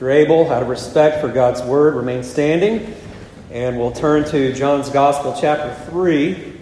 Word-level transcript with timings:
you're 0.00 0.10
able, 0.10 0.48
out 0.52 0.62
of 0.62 0.68
respect 0.68 1.20
for 1.20 1.28
God's 1.28 1.60
word, 1.62 1.96
remain 1.96 2.22
standing. 2.22 2.94
And 3.50 3.78
we'll 3.78 3.90
turn 3.90 4.24
to 4.26 4.52
John's 4.52 4.90
Gospel, 4.90 5.36
chapter 5.40 5.74
3. 5.90 6.52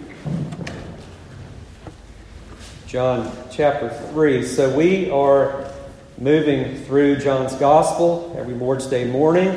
John 2.87 3.31
chapter 3.51 3.89
3. 3.89 4.43
So 4.43 4.75
we 4.75 5.11
are 5.11 5.71
moving 6.17 6.83
through 6.85 7.17
John's 7.17 7.53
Gospel 7.55 8.35
every 8.39 8.55
Lord's 8.55 8.87
Day 8.87 9.05
morning. 9.05 9.49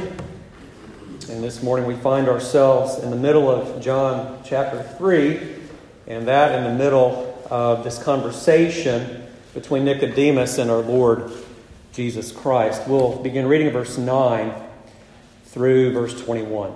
And 1.30 1.42
this 1.42 1.62
morning 1.62 1.86
we 1.86 1.96
find 1.96 2.28
ourselves 2.28 3.02
in 3.02 3.08
the 3.08 3.16
middle 3.16 3.48
of 3.48 3.80
John 3.80 4.42
chapter 4.44 4.82
3, 4.82 5.40
and 6.06 6.28
that 6.28 6.54
in 6.54 6.64
the 6.64 6.74
middle 6.74 7.42
of 7.48 7.82
this 7.82 8.02
conversation 8.02 9.26
between 9.54 9.86
Nicodemus 9.86 10.58
and 10.58 10.70
our 10.70 10.82
Lord 10.82 11.32
Jesus 11.92 12.32
Christ. 12.32 12.86
We'll 12.86 13.16
begin 13.16 13.46
reading 13.46 13.70
verse 13.70 13.98
9 13.98 14.54
through 15.46 15.92
verse 15.92 16.20
21. 16.22 16.72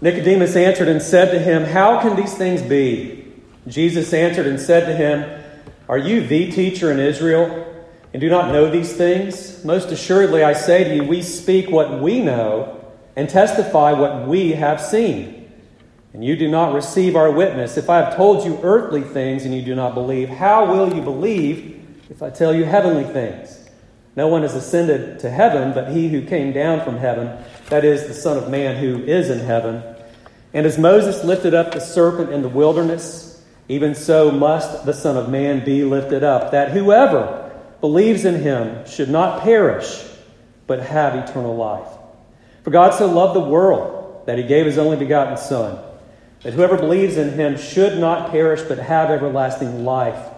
Nicodemus 0.00 0.54
answered 0.54 0.88
and 0.88 1.00
said 1.00 1.30
to 1.30 1.38
him, 1.38 1.64
How 1.64 2.00
can 2.00 2.14
these 2.14 2.34
things 2.34 2.60
be? 2.60 3.32
Jesus 3.66 4.12
answered 4.12 4.46
and 4.46 4.60
said 4.60 4.86
to 4.86 4.94
him, 4.94 5.42
Are 5.88 5.96
you 5.96 6.26
the 6.26 6.52
teacher 6.52 6.92
in 6.92 6.98
Israel 6.98 7.84
and 8.12 8.20
do 8.20 8.28
not 8.28 8.52
know 8.52 8.70
these 8.70 8.94
things? 8.94 9.64
Most 9.64 9.90
assuredly, 9.90 10.44
I 10.44 10.52
say 10.52 10.84
to 10.84 10.94
you, 10.96 11.04
we 11.04 11.22
speak 11.22 11.70
what 11.70 12.02
we 12.02 12.20
know 12.20 12.84
and 13.16 13.30
testify 13.30 13.92
what 13.92 14.28
we 14.28 14.52
have 14.52 14.80
seen 14.80 15.43
and 16.14 16.24
you 16.24 16.36
do 16.36 16.48
not 16.48 16.72
receive 16.72 17.16
our 17.16 17.30
witness. 17.30 17.76
If 17.76 17.90
I 17.90 17.98
have 17.98 18.16
told 18.16 18.46
you 18.46 18.60
earthly 18.62 19.02
things 19.02 19.44
and 19.44 19.52
you 19.52 19.62
do 19.62 19.74
not 19.74 19.94
believe, 19.94 20.28
how 20.28 20.72
will 20.72 20.94
you 20.94 21.02
believe 21.02 21.84
if 22.08 22.22
I 22.22 22.30
tell 22.30 22.54
you 22.54 22.64
heavenly 22.64 23.02
things? 23.02 23.68
No 24.14 24.28
one 24.28 24.42
has 24.42 24.54
ascended 24.54 25.18
to 25.20 25.28
heaven 25.28 25.72
but 25.74 25.90
he 25.90 26.08
who 26.08 26.24
came 26.24 26.52
down 26.52 26.84
from 26.84 26.98
heaven, 26.98 27.36
that 27.68 27.84
is, 27.84 28.06
the 28.06 28.14
Son 28.14 28.38
of 28.38 28.48
Man 28.48 28.76
who 28.76 29.02
is 29.02 29.28
in 29.28 29.40
heaven. 29.40 29.82
And 30.52 30.64
as 30.66 30.78
Moses 30.78 31.24
lifted 31.24 31.52
up 31.52 31.72
the 31.72 31.80
serpent 31.80 32.30
in 32.30 32.42
the 32.42 32.48
wilderness, 32.48 33.44
even 33.68 33.96
so 33.96 34.30
must 34.30 34.86
the 34.86 34.94
Son 34.94 35.16
of 35.16 35.28
Man 35.28 35.64
be 35.64 35.82
lifted 35.82 36.22
up, 36.22 36.52
that 36.52 36.70
whoever 36.70 37.50
believes 37.80 38.24
in 38.24 38.40
him 38.40 38.86
should 38.86 39.10
not 39.10 39.42
perish, 39.42 40.04
but 40.68 40.78
have 40.78 41.16
eternal 41.16 41.56
life. 41.56 41.88
For 42.62 42.70
God 42.70 42.94
so 42.94 43.06
loved 43.06 43.34
the 43.34 43.40
world 43.40 44.26
that 44.26 44.38
he 44.38 44.44
gave 44.44 44.64
his 44.64 44.78
only 44.78 44.96
begotten 44.96 45.36
Son 45.36 45.76
that 46.44 46.52
whoever 46.52 46.76
believes 46.76 47.16
in 47.16 47.30
him 47.32 47.56
should 47.56 47.98
not 47.98 48.30
perish 48.30 48.62
but 48.62 48.78
have 48.78 49.10
everlasting 49.10 49.84
life. 49.84 50.28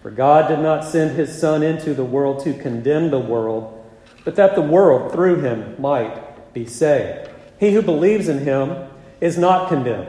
For 0.00 0.10
God 0.10 0.48
did 0.48 0.60
not 0.60 0.84
send 0.84 1.16
his 1.16 1.38
Son 1.38 1.62
into 1.62 1.92
the 1.92 2.04
world 2.04 2.42
to 2.44 2.54
condemn 2.54 3.10
the 3.10 3.18
world, 3.18 3.84
but 4.24 4.36
that 4.36 4.54
the 4.54 4.62
world 4.62 5.12
through 5.12 5.40
him 5.40 5.74
might 5.78 6.54
be 6.54 6.64
saved. 6.64 7.28
He 7.58 7.72
who 7.74 7.82
believes 7.82 8.28
in 8.28 8.38
him 8.38 8.88
is 9.20 9.36
not 9.36 9.68
condemned, 9.68 10.08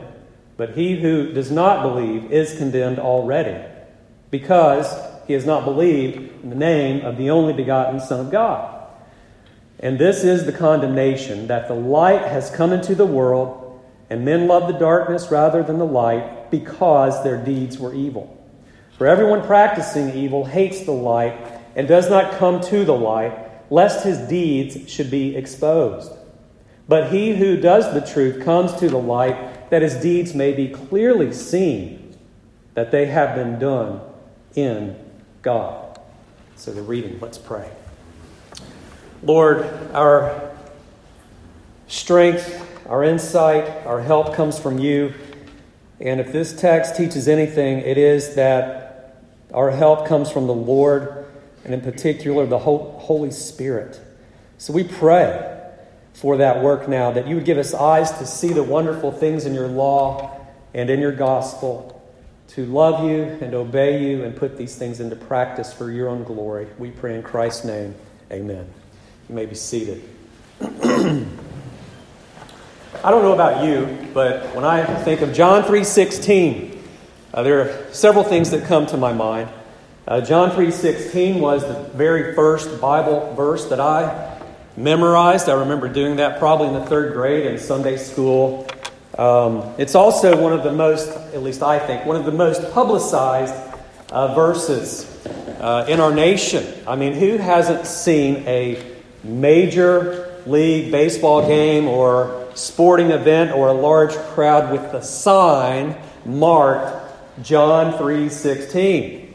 but 0.57 0.77
he 0.77 1.01
who 1.01 1.33
does 1.33 1.51
not 1.51 1.81
believe 1.81 2.31
is 2.31 2.57
condemned 2.57 2.99
already, 2.99 3.59
because 4.29 4.95
he 5.25 5.33
has 5.33 5.45
not 5.45 5.65
believed 5.65 6.43
in 6.43 6.51
the 6.51 6.55
name 6.55 7.03
of 7.03 7.17
the 7.17 7.31
only 7.31 7.53
begotten 7.53 7.99
Son 7.99 8.19
of 8.19 8.31
God. 8.31 8.77
And 9.79 9.97
this 9.97 10.23
is 10.23 10.45
the 10.45 10.53
condemnation 10.53 11.47
that 11.47 11.67
the 11.67 11.73
light 11.73 12.21
has 12.21 12.51
come 12.51 12.71
into 12.71 12.93
the 12.93 13.05
world 13.07 13.60
and 14.11 14.25
men 14.25 14.45
loved 14.45 14.67
the 14.67 14.77
darkness 14.77 15.31
rather 15.31 15.63
than 15.63 15.77
the 15.77 15.85
light 15.85 16.51
because 16.51 17.23
their 17.23 17.37
deeds 17.37 17.79
were 17.79 17.95
evil. 17.95 18.37
For 18.97 19.07
everyone 19.07 19.41
practicing 19.41 20.13
evil 20.13 20.43
hates 20.43 20.81
the 20.81 20.91
light 20.91 21.33
and 21.77 21.87
does 21.87 22.09
not 22.09 22.33
come 22.33 22.59
to 22.59 22.83
the 22.83 22.93
light, 22.93 23.71
lest 23.71 24.03
his 24.03 24.17
deeds 24.27 24.91
should 24.91 25.09
be 25.09 25.37
exposed. 25.37 26.11
But 26.89 27.13
he 27.13 27.33
who 27.33 27.55
does 27.55 27.93
the 27.93 28.01
truth 28.01 28.43
comes 28.43 28.73
to 28.81 28.89
the 28.89 28.97
light, 28.97 29.69
that 29.69 29.81
his 29.81 29.95
deeds 29.95 30.33
may 30.33 30.51
be 30.51 30.67
clearly 30.67 31.31
seen, 31.31 32.13
that 32.73 32.91
they 32.91 33.05
have 33.05 33.33
been 33.33 33.59
done 33.59 34.01
in 34.55 34.97
God. 35.41 36.01
So 36.57 36.73
the 36.73 36.81
reading, 36.81 37.17
let's 37.21 37.37
pray. 37.37 37.71
Lord, 39.23 39.63
our 39.93 40.51
strength 41.87 42.67
our 42.91 43.05
insight, 43.05 43.85
our 43.85 44.01
help 44.01 44.35
comes 44.35 44.59
from 44.59 44.77
you. 44.77 45.13
And 46.01 46.19
if 46.19 46.33
this 46.33 46.51
text 46.51 46.97
teaches 46.97 47.29
anything, 47.29 47.77
it 47.79 47.97
is 47.97 48.35
that 48.35 49.23
our 49.53 49.71
help 49.71 50.05
comes 50.07 50.29
from 50.29 50.45
the 50.45 50.53
Lord, 50.53 51.25
and 51.63 51.73
in 51.73 51.79
particular, 51.79 52.45
the 52.45 52.59
Holy 52.59 53.31
Spirit. 53.31 53.97
So 54.57 54.73
we 54.73 54.83
pray 54.83 55.57
for 56.11 56.35
that 56.37 56.61
work 56.61 56.89
now, 56.89 57.11
that 57.11 57.29
you 57.29 57.35
would 57.35 57.45
give 57.45 57.57
us 57.57 57.73
eyes 57.73 58.11
to 58.17 58.25
see 58.25 58.51
the 58.51 58.61
wonderful 58.61 59.13
things 59.13 59.45
in 59.45 59.53
your 59.53 59.69
law 59.69 60.37
and 60.73 60.89
in 60.89 60.99
your 60.99 61.13
gospel, 61.13 61.97
to 62.49 62.65
love 62.65 63.09
you 63.09 63.23
and 63.39 63.53
obey 63.53 64.03
you 64.03 64.25
and 64.25 64.35
put 64.35 64.57
these 64.57 64.75
things 64.75 64.99
into 64.99 65.15
practice 65.15 65.71
for 65.71 65.89
your 65.89 66.09
own 66.09 66.25
glory. 66.25 66.67
We 66.77 66.91
pray 66.91 67.15
in 67.15 67.23
Christ's 67.23 67.63
name. 67.63 67.95
Amen. 68.29 68.67
You 69.29 69.35
may 69.35 69.45
be 69.45 69.55
seated. 69.55 70.03
I 73.03 73.09
don't 73.09 73.23
know 73.23 73.33
about 73.33 73.63
you, 73.63 74.09
but 74.13 74.53
when 74.53 74.63
I 74.63 74.83
think 75.03 75.21
of 75.21 75.33
John 75.33 75.63
3:16, 75.63 76.77
uh, 77.33 77.41
there 77.41 77.61
are 77.61 77.93
several 77.93 78.23
things 78.23 78.51
that 78.51 78.65
come 78.65 78.85
to 78.87 78.97
my 78.97 79.13
mind. 79.13 79.49
Uh, 80.07 80.21
John 80.21 80.51
3:16 80.51 81.39
was 81.39 81.63
the 81.63 81.79
very 81.95 82.35
first 82.35 82.81
Bible 82.81 83.33
verse 83.35 83.65
that 83.69 83.79
I 83.79 84.37
memorized. 84.75 85.49
I 85.49 85.53
remember 85.53 85.87
doing 85.87 86.17
that 86.17 86.37
probably 86.37 86.67
in 86.67 86.73
the 86.73 86.85
third 86.85 87.13
grade 87.13 87.47
in 87.47 87.57
Sunday 87.57 87.97
school. 87.97 88.67
Um, 89.17 89.63
it's 89.77 89.95
also 89.95 90.39
one 90.39 90.53
of 90.53 90.63
the 90.63 90.71
most, 90.71 91.09
at 91.33 91.41
least 91.41 91.63
I 91.63 91.79
think, 91.79 92.05
one 92.05 92.17
of 92.17 92.25
the 92.25 92.31
most 92.31 92.71
publicized 92.71 93.55
uh, 94.11 94.35
verses 94.35 95.07
uh, 95.59 95.85
in 95.87 95.99
our 95.99 96.13
nation. 96.13 96.65
I 96.85 96.95
mean, 96.97 97.13
who 97.13 97.37
hasn't 97.37 97.87
seen 97.87 98.43
a 98.47 98.83
major 99.23 100.35
league 100.45 100.91
baseball 100.91 101.47
game 101.47 101.87
or 101.87 102.40
sporting 102.55 103.11
event 103.11 103.51
or 103.51 103.67
a 103.67 103.73
large 103.73 104.13
crowd 104.13 104.71
with 104.71 104.91
the 104.91 105.01
sign 105.01 105.95
marked 106.25 107.11
John 107.41 107.97
3:16. 107.97 109.33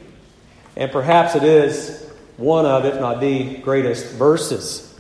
And 0.76 0.92
perhaps 0.92 1.34
it 1.34 1.42
is 1.42 2.04
one 2.36 2.66
of 2.66 2.84
if 2.84 3.00
not 3.00 3.20
the 3.20 3.56
greatest 3.56 4.06
verses 4.12 4.94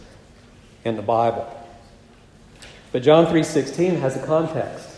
in 0.84 0.96
the 0.96 1.02
Bible. 1.02 1.46
But 2.92 3.02
John 3.02 3.26
3:16 3.26 4.00
has 4.00 4.16
a 4.16 4.20
context. 4.20 4.88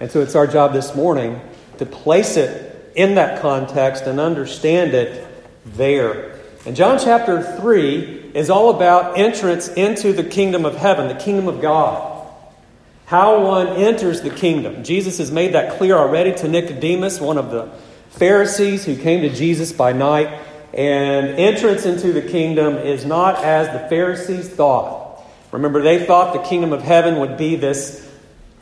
And 0.00 0.10
so 0.10 0.20
it's 0.20 0.34
our 0.34 0.46
job 0.46 0.72
this 0.72 0.94
morning 0.94 1.40
to 1.78 1.86
place 1.86 2.36
it 2.36 2.92
in 2.94 3.14
that 3.14 3.40
context 3.40 4.04
and 4.04 4.18
understand 4.18 4.94
it 4.94 5.26
there. 5.64 6.32
And 6.66 6.74
John 6.74 6.98
chapter 6.98 7.42
3 7.42 8.32
is 8.34 8.50
all 8.50 8.70
about 8.70 9.16
entrance 9.16 9.68
into 9.68 10.12
the 10.12 10.24
kingdom 10.24 10.64
of 10.64 10.76
heaven, 10.76 11.08
the 11.08 11.14
kingdom 11.14 11.46
of 11.46 11.62
God 11.62 12.15
how 13.06 13.42
one 13.42 13.68
enters 13.68 14.20
the 14.20 14.30
kingdom. 14.30 14.84
Jesus 14.84 15.18
has 15.18 15.30
made 15.30 15.54
that 15.54 15.78
clear 15.78 15.96
already 15.96 16.34
to 16.34 16.48
Nicodemus, 16.48 17.20
one 17.20 17.38
of 17.38 17.50
the 17.50 17.70
Pharisees 18.10 18.84
who 18.84 18.96
came 18.96 19.22
to 19.22 19.34
Jesus 19.34 19.72
by 19.72 19.92
night. 19.92 20.42
And 20.74 21.28
entrance 21.38 21.86
into 21.86 22.12
the 22.12 22.20
kingdom 22.20 22.74
is 22.74 23.06
not 23.06 23.42
as 23.42 23.68
the 23.68 23.88
Pharisees 23.88 24.48
thought. 24.48 25.24
Remember, 25.50 25.80
they 25.80 26.04
thought 26.04 26.34
the 26.34 26.46
kingdom 26.46 26.72
of 26.72 26.82
heaven 26.82 27.20
would 27.20 27.38
be 27.38 27.56
this 27.56 28.06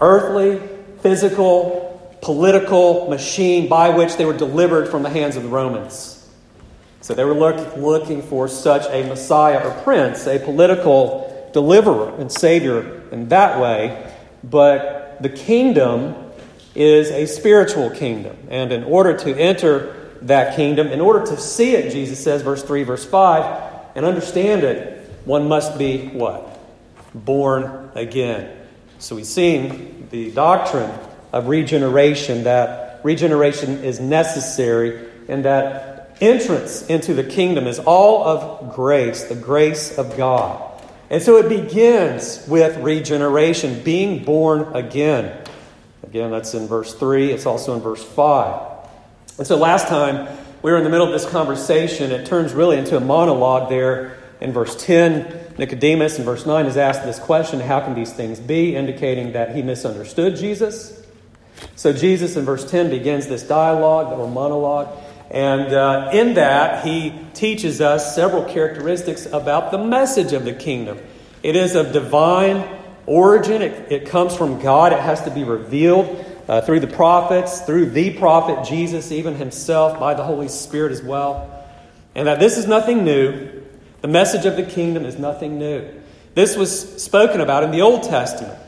earthly, 0.01 0.61
physical, 1.01 2.19
political 2.23 3.09
machine 3.09 3.69
by 3.69 3.89
which 3.89 4.17
they 4.17 4.25
were 4.25 4.37
delivered 4.37 4.89
from 4.89 5.03
the 5.03 5.11
hands 5.11 5.37
of 5.37 5.43
the 5.43 5.49
Romans. 5.49 6.29
So 7.01 7.15
they 7.15 7.25
were 7.25 7.35
look, 7.35 7.77
looking 7.77 8.23
for 8.23 8.47
such 8.47 8.87
a 8.91 9.09
Messiah 9.09 9.67
or 9.67 9.83
prince, 9.83 10.27
a 10.27 10.39
political 10.39 11.51
deliverer 11.53 12.15
and 12.21 12.31
savior 12.31 13.03
in 13.11 13.29
that 13.31 13.61
way. 13.61 14.14
But 14.51 15.23
the 15.23 15.31
kingdom 15.31 16.15
is 16.75 17.11
a 17.11 17.27
spiritual 17.27 17.91
kingdom. 17.91 18.37
And 18.51 18.73
in 18.73 18.85
order 18.85 19.17
to 19.17 19.35
enter 19.35 20.11
that 20.23 20.57
kingdom, 20.57 20.89
in 20.89 21.01
order 21.01 21.25
to 21.27 21.37
see 21.39 21.75
it, 21.75 21.93
Jesus 21.93 22.23
says, 22.23 22.43
verse 22.43 22.63
3, 22.63 22.83
verse 22.83 23.05
5, 23.05 23.73
and 23.95 24.05
understand 24.05 24.65
it, 24.65 25.09
one 25.25 25.49
must 25.49 25.79
be 25.79 26.09
what? 26.09 26.59
Born 27.15 27.91
again. 27.95 28.57
So 28.99 29.17
we've 29.17 29.27
seen 29.27 30.09
the 30.11 30.31
doctrine 30.31 30.93
of 31.33 31.49
regeneration, 31.49 32.45
that 32.45 33.01
regeneration 33.03 33.85
is 33.85 34.01
necessary, 34.01 35.09
and 35.29 35.45
that 35.45 36.17
entrance 36.21 36.87
into 36.87 37.15
the 37.15 37.25
kingdom 37.25 37.67
is 37.67 37.79
all 37.79 38.25
of 38.25 38.75
grace, 38.75 39.25
the 39.25 39.35
grace 39.35 39.97
of 39.99 40.17
God. 40.17 40.74
And 41.11 41.23
so 41.23 41.37
it 41.37 41.49
begins 41.49 42.45
with 42.49 42.77
regeneration, 42.79 43.83
being 43.83 44.25
born 44.25 44.75
again. 44.75 45.45
Again, 46.03 46.31
that's 46.31 46.55
in 46.55 46.67
verse 46.67 46.95
3. 46.95 47.33
It's 47.33 47.47
also 47.47 47.75
in 47.75 47.81
verse 47.81 48.03
5. 48.03 48.75
And 49.39 49.47
so 49.47 49.57
last 49.57 49.89
time 49.89 50.29
we 50.63 50.71
were 50.71 50.79
in 50.79 50.85
the 50.85 50.91
middle 50.91 51.07
of 51.07 51.13
this 51.13 51.29
conversation, 51.29 52.11
it 52.11 52.27
turns 52.27 52.53
really 52.53 52.79
into 52.79 52.97
a 52.97 53.01
monologue 53.01 53.69
there 53.69 54.17
in 54.41 54.53
verse 54.53 54.83
10. 54.85 55.41
Nicodemus 55.59 56.19
in 56.19 56.25
verse 56.25 56.47
9 56.47 56.67
is 56.67 56.77
asked 56.77 57.05
this 57.05 57.19
question 57.19 57.61
How 57.61 57.81
can 57.81 57.95
these 57.95 58.13
things 58.13 58.41
be? 58.41 58.75
indicating 58.77 59.33
that 59.33 59.55
he 59.55 59.63
misunderstood 59.63 60.37
Jesus. 60.37 61.05
So 61.77 61.93
Jesus 61.93 62.37
in 62.37 62.45
verse 62.45 62.69
10 62.69 62.91
begins 62.91 63.27
this 63.27 63.43
dialogue 63.43 64.19
or 64.19 64.29
monologue. 64.29 64.89
And 65.31 65.73
uh, 65.73 66.11
in 66.13 66.35
that, 66.35 66.85
he 66.85 67.13
teaches 67.33 67.81
us 67.81 68.15
several 68.15 68.45
characteristics 68.45 69.27
about 69.27 69.71
the 69.71 69.79
message 69.79 70.33
of 70.33 70.45
the 70.45 70.53
kingdom. 70.53 70.99
It 71.43 71.57
is 71.57 71.75
of 71.75 71.93
divine 71.93 72.67
origin, 73.07 73.63
it, 73.63 73.93
it 73.93 74.07
comes 74.07 74.37
from 74.37 74.61
God, 74.61 74.93
it 74.93 75.01
has 75.01 75.23
to 75.25 75.31
be 75.31 75.45
revealed 75.45 76.25
uh, 76.49 76.61
through 76.61 76.81
the 76.81 76.87
prophets, 76.87 77.61
through 77.61 77.91
the 77.91 78.17
prophet 78.19 78.67
Jesus, 78.67 79.13
even 79.13 79.35
himself, 79.35 79.99
by 79.99 80.15
the 80.15 80.23
Holy 80.23 80.49
Spirit 80.49 80.93
as 80.93 81.03
well. 81.03 81.65
And 82.15 82.29
that 82.29 82.39
this 82.39 82.57
is 82.57 82.67
nothing 82.67 83.05
new. 83.05 83.63
The 84.03 84.09
message 84.09 84.45
of 84.45 84.57
the 84.57 84.63
kingdom 84.63 85.05
is 85.05 85.19
nothing 85.19 85.59
new. 85.59 85.89
This 86.35 86.57
was 86.57 87.03
spoken 87.03 87.41
about 87.41 87.65
in 87.65 87.71
the 87.71 87.81
Old 87.81 88.05
Testament. 88.05 88.59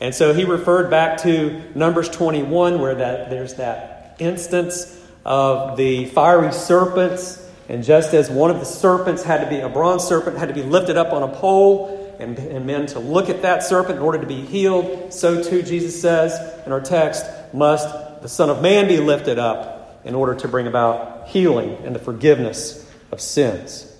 And 0.00 0.14
so 0.14 0.34
he 0.34 0.44
referred 0.44 0.90
back 0.90 1.18
to 1.18 1.62
Numbers 1.74 2.08
21, 2.08 2.80
where 2.80 2.96
that, 2.96 3.30
there's 3.30 3.54
that 3.54 4.16
instance 4.18 5.00
of 5.24 5.76
the 5.76 6.06
fiery 6.06 6.52
serpents. 6.52 7.40
And 7.68 7.82
just 7.82 8.12
as 8.12 8.30
one 8.30 8.50
of 8.50 8.58
the 8.58 8.66
serpents 8.66 9.22
had 9.22 9.42
to 9.42 9.48
be, 9.48 9.60
a 9.60 9.68
bronze 9.68 10.04
serpent 10.04 10.36
had 10.36 10.48
to 10.48 10.54
be 10.54 10.62
lifted 10.62 10.96
up 10.96 11.12
on 11.12 11.22
a 11.22 11.28
pole, 11.28 12.00
and, 12.18 12.38
and 12.38 12.66
men 12.66 12.86
to 12.86 12.98
look 12.98 13.28
at 13.28 13.42
that 13.42 13.62
serpent 13.62 13.96
in 13.96 14.02
order 14.02 14.18
to 14.18 14.26
be 14.26 14.40
healed, 14.40 15.12
so 15.12 15.42
too, 15.42 15.62
Jesus 15.62 16.00
says 16.00 16.38
in 16.64 16.72
our 16.72 16.80
text, 16.80 17.24
must 17.52 17.88
the 18.22 18.28
Son 18.28 18.50
of 18.50 18.62
Man 18.62 18.88
be 18.88 18.98
lifted 18.98 19.38
up 19.38 20.00
in 20.04 20.14
order 20.14 20.34
to 20.34 20.48
bring 20.48 20.66
about 20.66 21.28
healing 21.28 21.76
and 21.84 21.94
the 21.94 21.98
forgiveness 21.98 22.90
of 23.10 23.20
sins. 23.20 23.90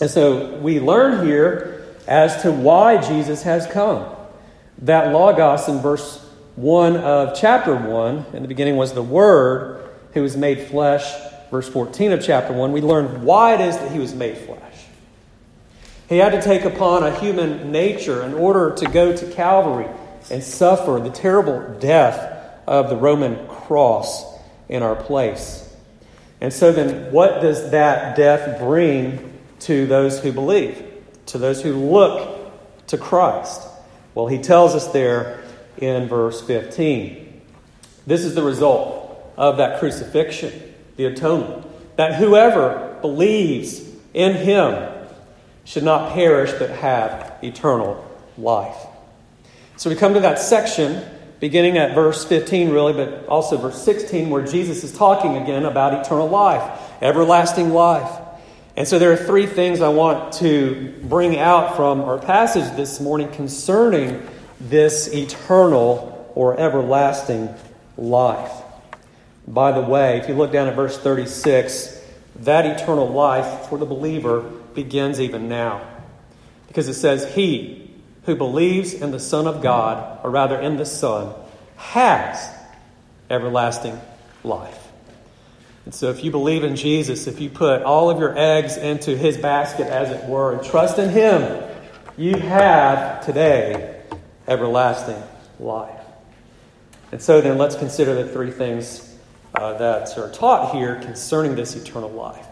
And 0.00 0.10
so 0.10 0.56
we 0.58 0.78
learn 0.78 1.26
here 1.26 1.86
as 2.06 2.42
to 2.42 2.52
why 2.52 3.00
Jesus 3.00 3.42
has 3.42 3.66
come. 3.66 4.14
That 4.82 5.12
Logos 5.12 5.68
in 5.68 5.78
verse 5.78 6.18
1 6.56 6.96
of 6.96 7.38
chapter 7.38 7.74
1, 7.74 8.26
in 8.34 8.42
the 8.42 8.48
beginning 8.48 8.76
was 8.76 8.92
the 8.92 9.02
Word 9.02 9.85
who 10.16 10.22
was 10.22 10.36
made 10.36 10.62
flesh. 10.62 11.04
Verse 11.50 11.68
14 11.68 12.12
of 12.12 12.24
chapter 12.24 12.54
1, 12.54 12.72
we 12.72 12.80
learn 12.80 13.22
why 13.22 13.54
it 13.54 13.60
is 13.60 13.76
that 13.76 13.92
he 13.92 13.98
was 13.98 14.14
made 14.14 14.38
flesh. 14.38 14.86
He 16.08 16.16
had 16.16 16.30
to 16.30 16.40
take 16.40 16.64
upon 16.64 17.04
a 17.04 17.16
human 17.20 17.70
nature 17.70 18.22
in 18.22 18.32
order 18.32 18.74
to 18.76 18.88
go 18.88 19.14
to 19.14 19.30
Calvary 19.32 19.86
and 20.30 20.42
suffer 20.42 21.00
the 21.02 21.10
terrible 21.10 21.78
death 21.78 22.50
of 22.66 22.88
the 22.88 22.96
Roman 22.96 23.46
cross 23.46 24.24
in 24.70 24.82
our 24.82 24.96
place. 24.96 25.62
And 26.40 26.50
so, 26.50 26.72
then, 26.72 27.12
what 27.12 27.42
does 27.42 27.72
that 27.72 28.16
death 28.16 28.58
bring 28.58 29.34
to 29.60 29.86
those 29.86 30.20
who 30.20 30.32
believe, 30.32 30.82
to 31.26 31.36
those 31.38 31.62
who 31.62 31.74
look 31.74 32.86
to 32.86 32.96
Christ? 32.96 33.60
Well, 34.14 34.28
he 34.28 34.38
tells 34.38 34.74
us 34.74 34.88
there 34.88 35.44
in 35.76 36.08
verse 36.08 36.40
15. 36.40 37.42
This 38.06 38.24
is 38.24 38.34
the 38.34 38.42
result 38.42 38.95
of 39.36 39.58
that 39.58 39.78
crucifixion, 39.80 40.52
the 40.96 41.06
atonement, 41.06 41.66
that 41.96 42.14
whoever 42.14 42.98
believes 43.00 43.82
in 44.14 44.34
him 44.34 44.92
should 45.64 45.82
not 45.82 46.12
perish 46.12 46.52
but 46.58 46.70
have 46.70 47.38
eternal 47.42 48.02
life. 48.38 48.76
So 49.76 49.90
we 49.90 49.96
come 49.96 50.14
to 50.14 50.20
that 50.20 50.38
section 50.38 51.04
beginning 51.40 51.76
at 51.76 51.94
verse 51.94 52.24
15, 52.24 52.70
really, 52.70 52.92
but 52.92 53.26
also 53.26 53.58
verse 53.58 53.82
16, 53.82 54.30
where 54.30 54.44
Jesus 54.44 54.84
is 54.84 54.96
talking 54.96 55.36
again 55.36 55.64
about 55.64 56.06
eternal 56.06 56.28
life, 56.28 56.80
everlasting 57.02 57.70
life. 57.70 58.10
And 58.76 58.86
so 58.86 58.98
there 58.98 59.12
are 59.12 59.16
three 59.16 59.46
things 59.46 59.80
I 59.80 59.88
want 59.88 60.34
to 60.34 60.94
bring 61.02 61.38
out 61.38 61.76
from 61.76 62.02
our 62.02 62.18
passage 62.18 62.74
this 62.76 63.00
morning 63.00 63.30
concerning 63.32 64.26
this 64.60 65.12
eternal 65.12 66.30
or 66.34 66.58
everlasting 66.58 67.54
life. 67.96 68.52
By 69.46 69.72
the 69.72 69.80
way, 69.80 70.18
if 70.18 70.28
you 70.28 70.34
look 70.34 70.52
down 70.52 70.68
at 70.68 70.74
verse 70.74 70.98
36, 70.98 72.02
that 72.40 72.66
eternal 72.66 73.08
life 73.08 73.68
for 73.68 73.78
the 73.78 73.86
believer 73.86 74.40
begins 74.74 75.20
even 75.20 75.48
now. 75.48 75.86
Because 76.66 76.88
it 76.88 76.94
says, 76.94 77.34
He 77.34 77.90
who 78.24 78.34
believes 78.34 78.92
in 78.92 79.12
the 79.12 79.20
Son 79.20 79.46
of 79.46 79.62
God, 79.62 80.20
or 80.24 80.30
rather 80.30 80.58
in 80.58 80.76
the 80.76 80.84
Son, 80.84 81.32
has 81.76 82.50
everlasting 83.30 84.00
life. 84.42 84.82
And 85.84 85.94
so, 85.94 86.10
if 86.10 86.24
you 86.24 86.32
believe 86.32 86.64
in 86.64 86.74
Jesus, 86.74 87.28
if 87.28 87.40
you 87.40 87.48
put 87.48 87.82
all 87.82 88.10
of 88.10 88.18
your 88.18 88.36
eggs 88.36 88.76
into 88.76 89.16
his 89.16 89.36
basket, 89.36 89.86
as 89.86 90.10
it 90.10 90.28
were, 90.28 90.54
and 90.54 90.64
trust 90.64 90.98
in 90.98 91.10
him, 91.10 91.62
you 92.16 92.36
have 92.36 93.24
today 93.24 94.02
everlasting 94.48 95.22
life. 95.60 96.00
And 97.12 97.22
so, 97.22 97.40
then 97.40 97.56
let's 97.56 97.76
consider 97.76 98.14
the 98.14 98.28
three 98.28 98.50
things 98.50 99.05
uh, 99.54 99.74
that 99.78 100.16
are 100.18 100.30
taught 100.30 100.74
here 100.74 100.96
concerning 100.96 101.54
this 101.54 101.76
eternal 101.76 102.10
life. 102.10 102.46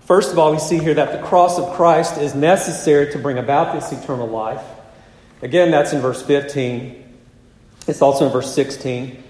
First 0.00 0.32
of 0.32 0.38
all, 0.38 0.52
we 0.52 0.58
see 0.58 0.78
here 0.78 0.94
that 0.94 1.12
the 1.12 1.26
cross 1.26 1.58
of 1.58 1.74
Christ 1.74 2.18
is 2.18 2.34
necessary 2.34 3.10
to 3.12 3.18
bring 3.18 3.38
about 3.38 3.74
this 3.74 3.90
eternal 3.92 4.26
life. 4.26 4.62
Again, 5.40 5.70
that's 5.70 5.92
in 5.92 6.00
verse 6.00 6.22
15. 6.22 7.02
It's 7.86 8.02
also 8.02 8.26
in 8.26 8.32
verse 8.32 8.54
16. 8.54 9.22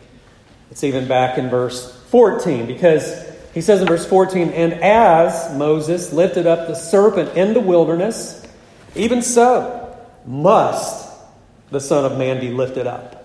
It's 0.70 0.82
even 0.82 1.06
back 1.06 1.38
in 1.38 1.48
verse 1.48 1.94
14 2.10 2.66
because 2.66 3.24
he 3.52 3.60
says 3.60 3.80
in 3.80 3.86
verse 3.86 4.04
14, 4.06 4.50
And 4.50 4.74
as 4.74 5.56
Moses 5.56 6.12
lifted 6.12 6.46
up 6.46 6.66
the 6.66 6.74
serpent 6.74 7.36
in 7.36 7.54
the 7.54 7.60
wilderness, 7.60 8.44
even 8.96 9.22
so 9.22 9.96
must 10.26 11.08
the 11.70 11.80
Son 11.80 12.04
of 12.04 12.18
Man 12.18 12.40
be 12.40 12.50
lifted 12.50 12.86
up. 12.88 13.23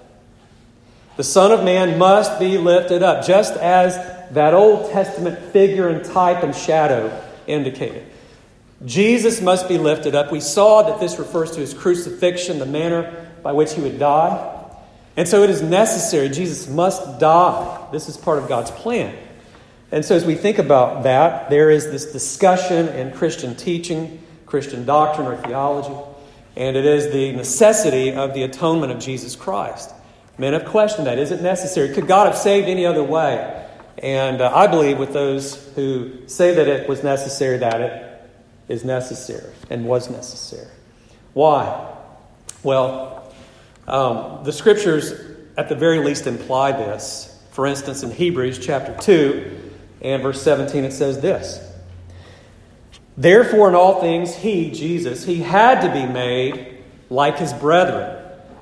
The 1.19 1.25
Son 1.25 1.51
of 1.51 1.65
Man 1.65 1.97
must 1.97 2.39
be 2.39 2.57
lifted 2.57 3.03
up, 3.03 3.25
just 3.27 3.53
as 3.57 3.97
that 4.31 4.53
Old 4.53 4.89
Testament 4.89 5.37
figure 5.51 5.89
and 5.89 6.05
type 6.05 6.43
and 6.43 6.55
shadow 6.55 7.11
indicated. 7.45 8.05
Jesus 8.85 9.41
must 9.41 9.67
be 9.67 9.77
lifted 9.77 10.15
up. 10.15 10.31
We 10.31 10.39
saw 10.39 10.83
that 10.83 11.01
this 11.01 11.19
refers 11.19 11.51
to 11.51 11.59
his 11.59 11.73
crucifixion, 11.73 12.57
the 12.57 12.65
manner 12.65 13.29
by 13.43 13.51
which 13.51 13.73
he 13.73 13.81
would 13.81 13.99
die. 13.99 14.63
And 15.17 15.27
so 15.27 15.43
it 15.43 15.49
is 15.49 15.61
necessary. 15.61 16.29
Jesus 16.29 16.69
must 16.69 17.19
die. 17.19 17.89
This 17.91 18.07
is 18.07 18.15
part 18.15 18.37
of 18.37 18.47
God's 18.47 18.71
plan. 18.71 19.13
And 19.91 20.05
so 20.05 20.15
as 20.15 20.23
we 20.23 20.35
think 20.35 20.57
about 20.57 21.03
that, 21.03 21.49
there 21.49 21.69
is 21.69 21.91
this 21.91 22.13
discussion 22.13 22.87
in 22.87 23.11
Christian 23.11 23.57
teaching, 23.57 24.23
Christian 24.45 24.85
doctrine, 24.85 25.27
or 25.27 25.35
theology, 25.35 26.01
and 26.55 26.77
it 26.77 26.85
is 26.85 27.11
the 27.11 27.33
necessity 27.33 28.13
of 28.13 28.33
the 28.33 28.43
atonement 28.43 28.93
of 28.93 28.99
Jesus 28.99 29.35
Christ. 29.35 29.95
Men 30.39 30.53
have 30.53 30.65
questioned 30.65 31.05
that. 31.05 31.19
Is 31.19 31.31
it 31.31 31.41
necessary? 31.41 31.93
Could 31.93 32.07
God 32.07 32.25
have 32.25 32.37
saved 32.37 32.69
any 32.69 32.85
other 32.85 33.03
way? 33.03 33.67
And 33.97 34.39
uh, 34.39 34.49
I 34.55 34.67
believe 34.67 34.97
with 34.97 35.11
those 35.11 35.67
who 35.75 36.27
say 36.27 36.55
that 36.55 36.67
it 36.67 36.87
was 36.87 37.03
necessary, 37.03 37.57
that 37.57 37.81
it 37.81 38.21
is 38.69 38.85
necessary 38.85 39.53
and 39.69 39.85
was 39.85 40.09
necessary. 40.09 40.71
Why? 41.33 41.93
Well, 42.63 43.33
um, 43.85 44.45
the 44.45 44.53
scriptures 44.53 45.11
at 45.57 45.67
the 45.67 45.75
very 45.75 45.99
least 45.99 46.25
imply 46.25 46.71
this. 46.71 47.37
For 47.51 47.67
instance, 47.67 48.01
in 48.03 48.11
Hebrews 48.11 48.59
chapter 48.59 48.95
2 49.01 49.71
and 50.01 50.23
verse 50.23 50.41
17, 50.41 50.85
it 50.85 50.93
says 50.93 51.19
this 51.19 51.69
Therefore, 53.17 53.67
in 53.67 53.75
all 53.75 53.99
things, 53.99 54.35
he, 54.35 54.71
Jesus, 54.71 55.25
he 55.25 55.41
had 55.41 55.81
to 55.81 55.91
be 55.91 56.05
made 56.05 56.77
like 57.09 57.37
his 57.39 57.51
brethren 57.51 58.18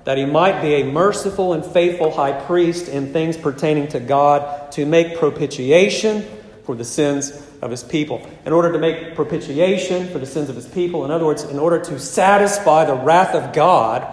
that 0.07 0.17
he 0.17 0.23
might 0.23 0.61
be 0.61 0.75
a 0.75 0.85
merciful 0.85 1.51
and 1.51 1.65
faithful 1.65 2.11
high 2.11 2.31
priest 2.31 2.87
in 2.87 3.11
things 3.11 3.35
pertaining 3.35 3.89
to 3.89 3.99
God 3.99 4.71
to 4.71 4.85
make 4.85 5.17
propitiation 5.17 6.25
for 6.63 6.75
the 6.75 6.85
sins 6.85 7.33
of 7.61 7.71
his 7.71 7.83
people. 7.83 8.25
In 8.45 8.53
order 8.53 8.71
to 8.71 8.79
make 8.79 9.15
propitiation 9.15 10.07
for 10.07 10.19
the 10.19 10.25
sins 10.25 10.47
of 10.47 10.55
his 10.55 10.65
people, 10.65 11.03
in 11.03 11.11
other 11.11 11.25
words, 11.25 11.43
in 11.43 11.59
order 11.59 11.83
to 11.83 11.99
satisfy 11.99 12.85
the 12.85 12.93
wrath 12.95 13.35
of 13.35 13.51
God, 13.51 14.07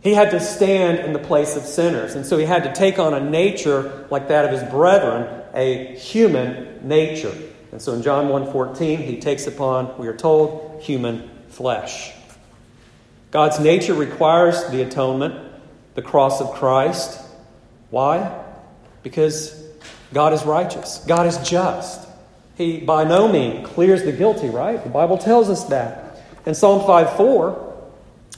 he 0.00 0.12
had 0.12 0.32
to 0.32 0.40
stand 0.40 0.98
in 0.98 1.12
the 1.12 1.20
place 1.20 1.54
of 1.54 1.62
sinners. 1.62 2.16
And 2.16 2.26
so 2.26 2.36
he 2.36 2.44
had 2.44 2.64
to 2.64 2.72
take 2.72 2.98
on 2.98 3.14
a 3.14 3.20
nature 3.20 4.08
like 4.10 4.26
that 4.26 4.44
of 4.44 4.50
his 4.50 4.68
brethren, 4.72 5.44
a 5.54 5.94
human 5.94 6.80
nature. 6.88 7.32
And 7.70 7.80
so 7.80 7.92
in 7.92 8.02
John 8.02 8.26
1:14, 8.26 8.98
he 8.98 9.20
takes 9.20 9.46
upon, 9.46 9.96
we 9.98 10.08
are 10.08 10.16
told, 10.16 10.80
human 10.82 11.30
flesh. 11.46 12.12
God's 13.36 13.60
nature 13.60 13.92
requires 13.92 14.64
the 14.68 14.80
atonement, 14.80 15.34
the 15.92 16.00
cross 16.00 16.40
of 16.40 16.54
Christ. 16.54 17.20
Why? 17.90 18.34
Because 19.02 19.62
God 20.14 20.32
is 20.32 20.46
righteous, 20.46 21.04
God 21.06 21.26
is 21.26 21.36
just. 21.46 22.08
He 22.56 22.80
by 22.80 23.04
no 23.04 23.28
means 23.28 23.68
clears 23.68 24.04
the 24.04 24.12
guilty, 24.12 24.48
right? 24.48 24.82
The 24.82 24.88
Bible 24.88 25.18
tells 25.18 25.50
us 25.50 25.64
that. 25.64 26.18
In 26.46 26.54
Psalm 26.54 26.86
5 26.86 27.18
4, 27.18 27.90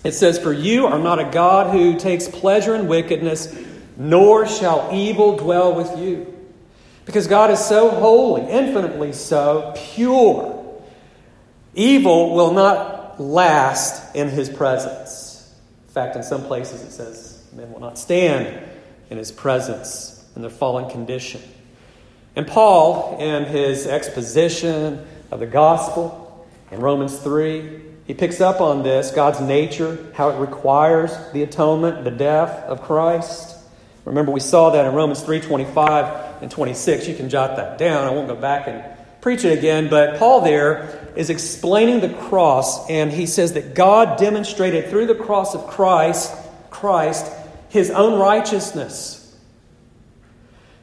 it 0.02 0.14
says, 0.14 0.36
For 0.36 0.52
you 0.52 0.86
are 0.86 0.98
not 0.98 1.20
a 1.20 1.30
God 1.30 1.70
who 1.70 1.96
takes 1.96 2.26
pleasure 2.26 2.74
in 2.74 2.88
wickedness, 2.88 3.56
nor 3.96 4.48
shall 4.48 4.90
evil 4.92 5.36
dwell 5.36 5.76
with 5.76 5.96
you. 5.96 6.26
Because 7.04 7.28
God 7.28 7.52
is 7.52 7.64
so 7.64 7.88
holy, 7.88 8.42
infinitely 8.50 9.12
so, 9.12 9.74
pure. 9.76 10.82
Evil 11.72 12.34
will 12.34 12.52
not 12.52 12.97
last 13.18 14.14
in 14.14 14.28
his 14.28 14.48
presence. 14.48 15.54
In 15.86 15.94
fact, 15.94 16.16
in 16.16 16.22
some 16.22 16.44
places 16.44 16.82
it 16.82 16.92
says 16.92 17.44
men 17.52 17.72
will 17.72 17.80
not 17.80 17.98
stand 17.98 18.62
in 19.10 19.18
his 19.18 19.32
presence 19.32 20.24
in 20.36 20.42
their 20.42 20.50
fallen 20.50 20.90
condition. 20.90 21.40
And 22.36 22.46
Paul, 22.46 23.18
in 23.18 23.46
his 23.46 23.86
exposition 23.86 25.04
of 25.30 25.40
the 25.40 25.46
gospel 25.46 26.46
in 26.70 26.80
Romans 26.80 27.18
3, 27.18 27.82
he 28.06 28.14
picks 28.14 28.40
up 28.40 28.60
on 28.60 28.82
this 28.82 29.10
God's 29.10 29.40
nature, 29.40 30.12
how 30.14 30.30
it 30.30 30.38
requires 30.38 31.12
the 31.32 31.42
atonement, 31.42 32.04
the 32.04 32.10
death 32.10 32.64
of 32.64 32.82
Christ. 32.82 33.56
Remember, 34.04 34.32
we 34.32 34.40
saw 34.40 34.70
that 34.70 34.86
in 34.86 34.94
Romans 34.94 35.20
3 35.20 35.40
25 35.40 36.42
and 36.42 36.50
26. 36.50 37.08
You 37.08 37.14
can 37.14 37.28
jot 37.28 37.56
that 37.56 37.76
down. 37.76 38.06
I 38.06 38.10
won't 38.10 38.28
go 38.28 38.36
back 38.36 38.68
and 38.68 38.82
preach 39.20 39.44
it 39.44 39.58
again, 39.58 39.90
but 39.90 40.18
Paul 40.18 40.40
there 40.40 41.07
is 41.18 41.30
explaining 41.30 41.98
the 41.98 42.14
cross, 42.14 42.88
and 42.88 43.10
he 43.10 43.26
says 43.26 43.54
that 43.54 43.74
God 43.74 44.18
demonstrated 44.18 44.88
through 44.88 45.06
the 45.06 45.16
cross 45.16 45.52
of 45.52 45.66
Christ, 45.66 46.32
Christ, 46.70 47.30
his 47.70 47.90
own 47.90 48.20
righteousness. 48.20 49.16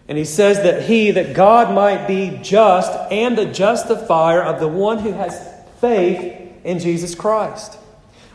And 0.09 0.17
he 0.17 0.25
says 0.25 0.57
that 0.57 0.83
he, 0.83 1.11
that 1.11 1.33
God 1.33 1.73
might 1.73 2.05
be 2.05 2.37
just 2.43 2.91
and 3.11 3.37
the 3.37 3.45
justifier 3.45 4.43
of 4.43 4.59
the 4.59 4.67
one 4.67 4.99
who 4.99 5.13
has 5.13 5.41
faith 5.79 6.51
in 6.65 6.79
Jesus 6.79 7.15
Christ. 7.15 7.75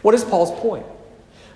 What 0.00 0.14
is 0.14 0.24
Paul's 0.24 0.58
point? 0.58 0.86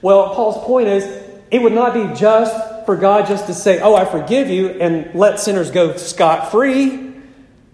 Well, 0.02 0.34
Paul's 0.34 0.62
point 0.66 0.88
is 0.88 1.04
it 1.50 1.62
would 1.62 1.72
not 1.72 1.94
be 1.94 2.14
just 2.20 2.84
for 2.84 2.96
God 2.96 3.26
just 3.26 3.46
to 3.46 3.54
say, 3.54 3.80
Oh, 3.80 3.94
I 3.94 4.04
forgive 4.04 4.50
you, 4.50 4.68
and 4.68 5.14
let 5.14 5.40
sinners 5.40 5.70
go 5.70 5.96
scot 5.96 6.50
free, 6.50 7.14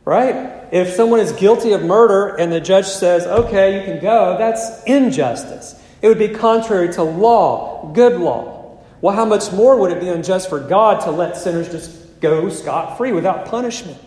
right? 0.04 0.59
If 0.72 0.94
someone 0.94 1.20
is 1.20 1.32
guilty 1.32 1.72
of 1.72 1.82
murder 1.82 2.36
and 2.36 2.52
the 2.52 2.60
judge 2.60 2.86
says, 2.86 3.26
Okay, 3.26 3.78
you 3.78 3.84
can 3.84 4.00
go, 4.00 4.36
that's 4.38 4.84
injustice. 4.84 5.80
It 6.02 6.08
would 6.08 6.18
be 6.18 6.28
contrary 6.28 6.92
to 6.94 7.02
law, 7.02 7.90
good 7.92 8.20
law. 8.20 8.78
Well, 9.00 9.14
how 9.14 9.24
much 9.24 9.52
more 9.52 9.78
would 9.78 9.92
it 9.92 10.00
be 10.00 10.08
unjust 10.08 10.48
for 10.48 10.60
God 10.60 11.02
to 11.02 11.10
let 11.10 11.36
sinners 11.36 11.68
just 11.70 12.00
go 12.20 12.48
scot 12.50 12.96
free 12.96 13.12
without 13.12 13.46
punishment. 13.46 13.98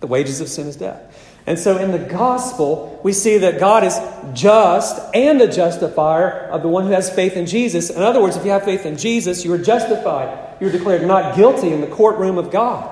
The 0.00 0.06
wages 0.06 0.40
of 0.40 0.48
sin 0.48 0.66
is 0.66 0.76
death. 0.76 1.00
And 1.46 1.58
so 1.58 1.78
in 1.78 1.90
the 1.90 1.98
gospel, 1.98 3.00
we 3.02 3.12
see 3.12 3.38
that 3.38 3.58
God 3.58 3.82
is 3.82 3.98
just 4.32 5.00
and 5.14 5.40
the 5.40 5.48
justifier 5.48 6.30
of 6.30 6.62
the 6.62 6.68
one 6.68 6.86
who 6.86 6.92
has 6.92 7.12
faith 7.12 7.36
in 7.36 7.46
Jesus. 7.46 7.90
In 7.90 8.02
other 8.02 8.22
words, 8.22 8.36
if 8.36 8.44
you 8.44 8.52
have 8.52 8.64
faith 8.64 8.86
in 8.86 8.96
Jesus, 8.96 9.44
you 9.44 9.52
are 9.52 9.58
justified. 9.58 10.56
You're 10.60 10.70
declared 10.70 11.02
not 11.02 11.34
guilty 11.34 11.72
in 11.72 11.80
the 11.80 11.88
courtroom 11.88 12.38
of 12.38 12.52
God. 12.52 12.91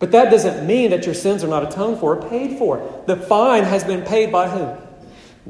But 0.00 0.12
that 0.12 0.30
doesn't 0.30 0.66
mean 0.66 0.90
that 0.90 1.04
your 1.04 1.14
sins 1.14 1.44
are 1.44 1.48
not 1.48 1.62
atoned 1.62 2.00
for 2.00 2.16
or 2.16 2.28
paid 2.28 2.58
for. 2.58 3.04
The 3.06 3.16
fine 3.16 3.64
has 3.64 3.84
been 3.84 4.02
paid 4.02 4.32
by 4.32 4.48
whom? 4.48 4.76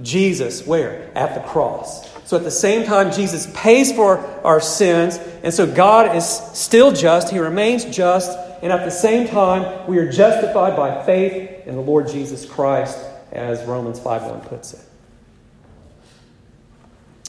Jesus. 0.03 0.67
Where? 0.67 1.11
At 1.17 1.35
the 1.35 1.41
cross. 1.49 2.11
So 2.27 2.37
at 2.37 2.43
the 2.43 2.51
same 2.51 2.85
time, 2.85 3.13
Jesus 3.13 3.49
pays 3.55 3.93
for 3.93 4.19
our 4.45 4.61
sins, 4.61 5.19
and 5.43 5.55
so 5.55 5.67
God 5.67 6.15
is 6.15 6.25
still 6.53 6.93
just. 6.93 7.31
He 7.31 7.39
remains 7.39 7.85
just. 7.85 8.37
And 8.63 8.73
at 8.73 8.85
the 8.85 8.91
same 8.91 9.27
time, 9.27 9.89
we 9.89 9.99
are 9.99 10.11
justified 10.11 10.77
by 10.77 11.05
faith 11.05 11.67
in 11.67 11.77
the 11.77 11.81
Lord 11.81 12.09
Jesus 12.09 12.45
Christ, 12.45 12.99
as 13.33 13.65
Romans 13.65 13.99
5 13.99 14.23
1 14.25 14.41
puts 14.43 14.75
it. 14.75 14.81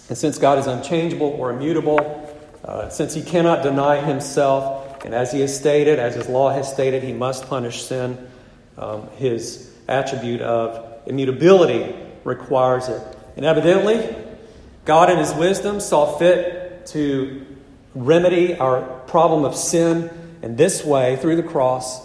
And 0.09 0.17
since 0.17 0.37
God 0.37 0.57
is 0.57 0.67
unchangeable 0.67 1.27
or 1.27 1.51
immutable, 1.51 2.27
uh, 2.65 2.89
since 2.89 3.13
he 3.13 3.21
cannot 3.21 3.63
deny 3.63 4.01
himself, 4.01 4.80
and 5.03 5.13
as 5.13 5.31
he 5.31 5.41
has 5.41 5.55
stated, 5.55 5.99
as 5.99 6.15
his 6.15 6.27
law 6.27 6.51
has 6.51 6.71
stated, 6.71 7.03
he 7.03 7.13
must 7.13 7.47
punish 7.47 7.83
sin, 7.83 8.17
um, 8.77 9.09
his 9.17 9.71
attribute 9.87 10.41
of 10.41 10.91
immutability 11.07 11.95
requires 12.23 12.87
it. 12.87 13.01
And 13.35 13.45
evidently, 13.45 14.15
God, 14.85 15.09
in 15.09 15.17
His 15.17 15.33
wisdom, 15.33 15.79
saw 15.79 16.17
fit 16.17 16.85
to 16.87 17.45
remedy 17.93 18.55
our 18.55 18.81
problem 19.07 19.43
of 19.43 19.55
sin 19.55 20.09
in 20.41 20.55
this 20.55 20.83
way 20.83 21.17
through 21.17 21.35
the 21.35 21.43
cross 21.43 22.01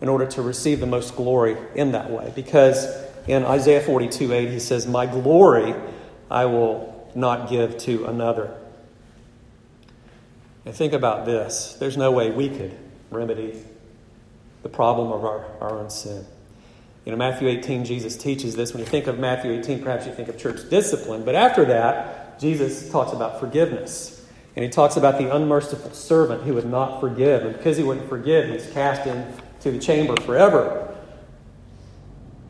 in 0.00 0.08
order 0.08 0.26
to 0.26 0.42
receive 0.42 0.80
the 0.80 0.86
most 0.86 1.16
glory 1.16 1.56
in 1.74 1.92
that 1.92 2.10
way. 2.10 2.32
Because 2.34 2.86
in 3.26 3.44
Isaiah 3.44 3.80
42 3.80 4.32
8, 4.32 4.50
He 4.50 4.60
says, 4.60 4.86
My 4.86 5.06
glory 5.06 5.74
I 6.30 6.46
will 6.46 7.10
not 7.14 7.48
give 7.48 7.78
to 7.78 8.06
another. 8.06 8.56
And 10.64 10.74
think 10.74 10.92
about 10.92 11.26
this 11.26 11.76
there's 11.78 11.96
no 11.96 12.12
way 12.12 12.30
we 12.30 12.48
could 12.48 12.76
remedy 13.10 13.62
the 14.62 14.68
problem 14.68 15.12
of 15.12 15.24
our, 15.24 15.44
our 15.60 15.78
own 15.78 15.90
sin. 15.90 16.24
You 17.04 17.10
know, 17.10 17.18
Matthew 17.18 17.48
18, 17.48 17.84
Jesus 17.84 18.16
teaches 18.16 18.54
this. 18.54 18.72
When 18.72 18.80
you 18.80 18.86
think 18.86 19.08
of 19.08 19.18
Matthew 19.18 19.50
18, 19.50 19.82
perhaps 19.82 20.06
you 20.06 20.12
think 20.12 20.28
of 20.28 20.38
church 20.38 20.68
discipline. 20.70 21.24
But 21.24 21.34
after 21.34 21.64
that, 21.64 22.38
Jesus 22.38 22.90
talks 22.90 23.12
about 23.12 23.40
forgiveness. 23.40 24.24
And 24.54 24.64
he 24.64 24.70
talks 24.70 24.96
about 24.96 25.18
the 25.18 25.34
unmerciful 25.34 25.92
servant 25.92 26.42
who 26.42 26.54
would 26.54 26.68
not 26.68 27.00
forgive. 27.00 27.44
And 27.44 27.56
because 27.56 27.76
he 27.76 27.82
wouldn't 27.82 28.08
forgive, 28.08 28.50
he's 28.50 28.70
cast 28.72 29.06
into 29.06 29.72
the 29.72 29.78
chamber 29.80 30.14
forever. 30.22 30.94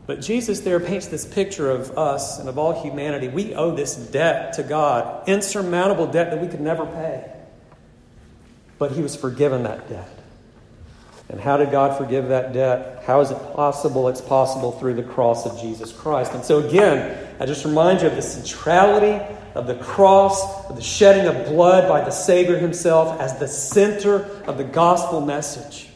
But 0.05 0.21
Jesus 0.21 0.59
there 0.59 0.79
paints 0.79 1.07
this 1.07 1.25
picture 1.25 1.71
of 1.71 1.97
us 1.97 2.39
and 2.39 2.49
of 2.49 2.59
all 2.59 2.83
humanity. 2.83 3.29
We 3.29 3.55
owe 3.55 3.71
this 3.71 3.95
debt 3.95 4.53
to 4.53 4.63
God, 4.63 5.27
insurmountable 5.27 6.07
debt 6.07 6.29
that 6.29 6.41
we 6.41 6.47
could 6.47 6.61
never 6.61 6.85
pay. 6.85 7.32
But 8.83 8.91
he 8.91 9.01
was 9.01 9.15
forgiven 9.15 9.63
that 9.63 9.87
debt. 9.87 10.09
And 11.29 11.39
how 11.39 11.55
did 11.55 11.71
God 11.71 11.97
forgive 11.97 12.27
that 12.27 12.51
debt? 12.51 13.01
How 13.05 13.21
is 13.21 13.31
it 13.31 13.37
possible? 13.53 14.09
It's 14.09 14.19
possible 14.19 14.73
through 14.73 14.95
the 14.95 15.03
cross 15.03 15.45
of 15.45 15.57
Jesus 15.57 15.93
Christ. 15.93 16.33
And 16.33 16.43
so, 16.43 16.67
again, 16.67 17.17
I 17.39 17.45
just 17.45 17.63
remind 17.63 18.01
you 18.01 18.07
of 18.07 18.17
the 18.17 18.21
centrality 18.21 19.23
of 19.55 19.67
the 19.67 19.75
cross, 19.75 20.69
of 20.69 20.75
the 20.75 20.81
shedding 20.81 21.27
of 21.27 21.45
blood 21.45 21.87
by 21.87 22.03
the 22.03 22.11
Savior 22.11 22.57
himself 22.57 23.21
as 23.21 23.39
the 23.39 23.47
center 23.47 24.25
of 24.47 24.57
the 24.57 24.65
gospel 24.65 25.21
message. 25.21 25.87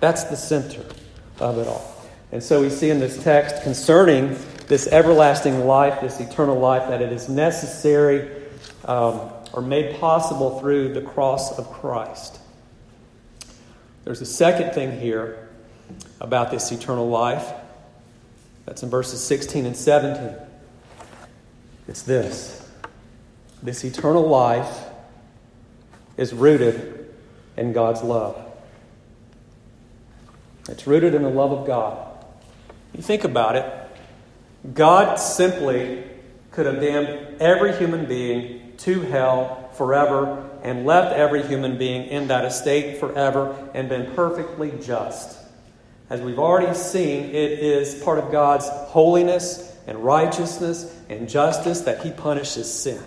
That's 0.00 0.24
the 0.24 0.36
center 0.36 0.84
of 1.38 1.58
it 1.58 1.68
all. 1.68 1.94
And 2.32 2.42
so 2.42 2.60
we 2.60 2.70
see 2.70 2.90
in 2.90 2.98
this 2.98 3.22
text 3.22 3.62
concerning 3.62 4.36
this 4.66 4.88
everlasting 4.88 5.64
life, 5.64 6.00
this 6.00 6.18
eternal 6.18 6.58
life, 6.58 6.88
that 6.88 7.00
it 7.00 7.12
is 7.12 7.28
necessary 7.28 8.28
um, 8.84 9.30
or 9.54 9.62
made 9.62 10.00
possible 10.00 10.58
through 10.58 10.92
the 10.92 11.00
cross 11.00 11.56
of 11.56 11.70
Christ. 11.70 12.40
There's 14.04 14.20
a 14.20 14.26
second 14.26 14.74
thing 14.74 14.98
here 14.98 15.48
about 16.20 16.50
this 16.50 16.72
eternal 16.72 17.08
life. 17.08 17.52
That's 18.66 18.82
in 18.82 18.90
verses 18.90 19.22
16 19.22 19.64
and 19.64 19.76
17. 19.76 20.34
It's 21.86 22.02
this 22.02 22.60
this 23.62 23.82
eternal 23.82 24.26
life 24.28 24.84
is 26.18 26.34
rooted 26.34 27.14
in 27.56 27.72
God's 27.72 28.02
love. 28.02 28.36
It's 30.68 30.86
rooted 30.86 31.14
in 31.14 31.22
the 31.22 31.30
love 31.30 31.52
of 31.52 31.66
God. 31.66 31.96
You 32.92 33.02
think 33.02 33.24
about 33.24 33.56
it, 33.56 34.74
God 34.74 35.16
simply 35.16 36.04
could 36.50 36.66
have 36.66 36.80
damned 36.80 37.40
every 37.40 37.74
human 37.76 38.04
being 38.04 38.63
to 38.78 39.00
hell 39.02 39.70
forever 39.74 40.48
and 40.62 40.86
left 40.86 41.14
every 41.14 41.46
human 41.46 41.78
being 41.78 42.06
in 42.08 42.28
that 42.28 42.44
estate 42.44 42.98
forever 42.98 43.70
and 43.74 43.88
been 43.88 44.14
perfectly 44.14 44.72
just. 44.82 45.38
As 46.10 46.20
we've 46.20 46.38
already 46.38 46.74
seen, 46.74 47.24
it 47.26 47.58
is 47.58 48.02
part 48.02 48.18
of 48.18 48.30
God's 48.30 48.68
holiness 48.68 49.74
and 49.86 49.98
righteousness 49.98 50.94
and 51.08 51.28
justice 51.28 51.82
that 51.82 52.02
He 52.02 52.10
punishes 52.10 52.72
sin. 52.72 53.02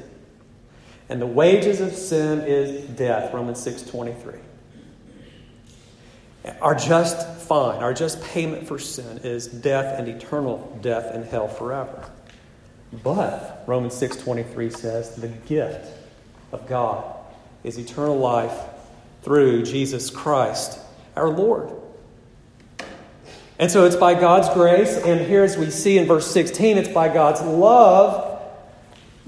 And 1.10 1.22
the 1.22 1.28
wages 1.28 1.80
of 1.80 1.94
sin 1.94 2.42
is 2.42 2.86
death, 2.90 3.34
Romans 3.34 3.66
6.23. 3.66 4.40
Our 6.62 6.76
just 6.76 7.42
fine, 7.42 7.84
our 7.84 7.94
just 7.94 8.22
payment 8.22 8.68
for 8.68 8.80
sin 8.80 9.20
is 9.20 9.48
death 9.48 10.00
and 10.00 10.08
eternal 10.08 10.78
death 10.82 11.14
in 11.14 11.24
hell 11.24 11.48
forever. 11.48 12.10
But 12.92 13.64
Romans 13.68 13.94
6:23 13.96 14.70
says 14.70 15.16
the 15.16 15.28
gift 15.28 15.92
of 16.52 16.68
God 16.68 17.04
is 17.64 17.78
eternal 17.78 18.18
life 18.18 18.54
through 19.24 19.64
Jesus 19.64 20.10
Christ, 20.10 20.80
our 21.16 21.30
Lord. 21.30 21.72
And 23.60 23.72
so 23.72 23.86
it's 23.86 23.96
by 23.96 24.14
God's 24.14 24.50
grace, 24.50 24.96
and 24.98 25.20
here 25.20 25.44
as 25.44 25.58
we 25.58 25.70
see 25.72 25.98
in 25.98 26.06
verse 26.06 26.30
16, 26.32 26.78
it's 26.78 26.90
by 26.90 27.10
God's 27.10 27.42
love 27.42 28.40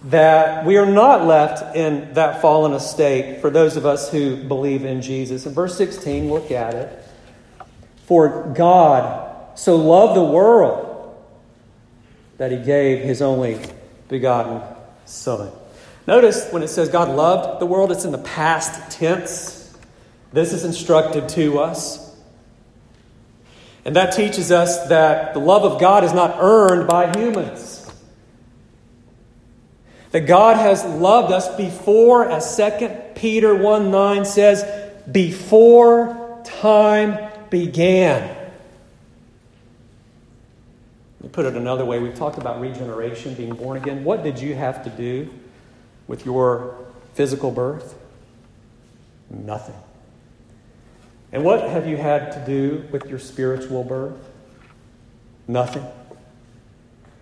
that 0.05 0.65
we 0.65 0.77
are 0.77 0.85
not 0.85 1.25
left 1.25 1.75
in 1.75 2.13
that 2.13 2.41
fallen 2.41 2.71
estate 2.73 3.41
for 3.41 3.49
those 3.49 3.75
of 3.75 3.85
us 3.85 4.11
who 4.11 4.37
believe 4.37 4.85
in 4.85 5.01
Jesus. 5.01 5.45
In 5.45 5.53
verse 5.53 5.75
16, 5.75 6.31
look 6.31 6.51
at 6.51 6.73
it. 6.73 7.03
For 8.05 8.53
God 8.55 9.57
so 9.57 9.75
loved 9.75 10.15
the 10.15 10.23
world 10.23 10.88
that 12.39 12.51
he 12.51 12.57
gave 12.57 13.03
his 13.03 13.21
only 13.21 13.59
begotten 14.07 14.61
Son. 15.05 15.51
Notice 16.07 16.49
when 16.51 16.63
it 16.63 16.69
says 16.69 16.89
God 16.89 17.15
loved 17.15 17.59
the 17.59 17.65
world, 17.65 17.91
it's 17.91 18.05
in 18.05 18.11
the 18.11 18.17
past 18.17 18.91
tense. 18.97 19.77
This 20.33 20.53
is 20.53 20.63
instructed 20.63 21.29
to 21.29 21.59
us. 21.59 22.15
And 23.85 23.95
that 23.95 24.13
teaches 24.13 24.51
us 24.51 24.87
that 24.89 25.33
the 25.33 25.39
love 25.39 25.63
of 25.63 25.79
God 25.79 26.03
is 26.03 26.13
not 26.13 26.37
earned 26.39 26.87
by 26.87 27.11
humans. 27.17 27.91
That 30.11 30.21
God 30.21 30.57
has 30.57 30.83
loved 30.83 31.31
us 31.31 31.55
before, 31.55 32.27
as 32.27 32.55
2 32.55 32.89
Peter 33.15 33.53
1 33.53 33.91
9 33.91 34.25
says, 34.25 34.63
before 35.11 36.41
time 36.43 37.31
began. 37.49 38.38
Me 41.21 41.29
put 41.29 41.45
it 41.45 41.55
another 41.55 41.85
way. 41.85 41.99
We've 41.99 42.15
talked 42.15 42.37
about 42.37 42.61
regeneration, 42.61 43.33
being 43.33 43.53
born 43.53 43.77
again. 43.77 44.03
What 44.03 44.23
did 44.23 44.39
you 44.39 44.55
have 44.55 44.83
to 44.85 44.89
do 44.89 45.29
with 46.07 46.25
your 46.25 46.75
physical 47.13 47.51
birth? 47.51 47.95
Nothing. 49.29 49.75
And 51.31 51.43
what 51.43 51.61
have 51.61 51.87
you 51.87 51.97
had 51.97 52.31
to 52.31 52.45
do 52.45 52.85
with 52.91 53.05
your 53.05 53.19
spiritual 53.19 53.83
birth? 53.83 54.17
Nothing. 55.47 55.85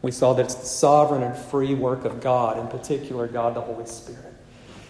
We 0.01 0.11
saw 0.11 0.33
that 0.33 0.45
it's 0.45 0.55
the 0.55 0.65
sovereign 0.65 1.23
and 1.23 1.35
free 1.35 1.73
work 1.73 2.05
of 2.05 2.21
God, 2.21 2.59
in 2.59 2.67
particular, 2.67 3.27
God 3.27 3.55
the 3.55 3.61
Holy 3.61 3.87
Spirit. 3.87 4.26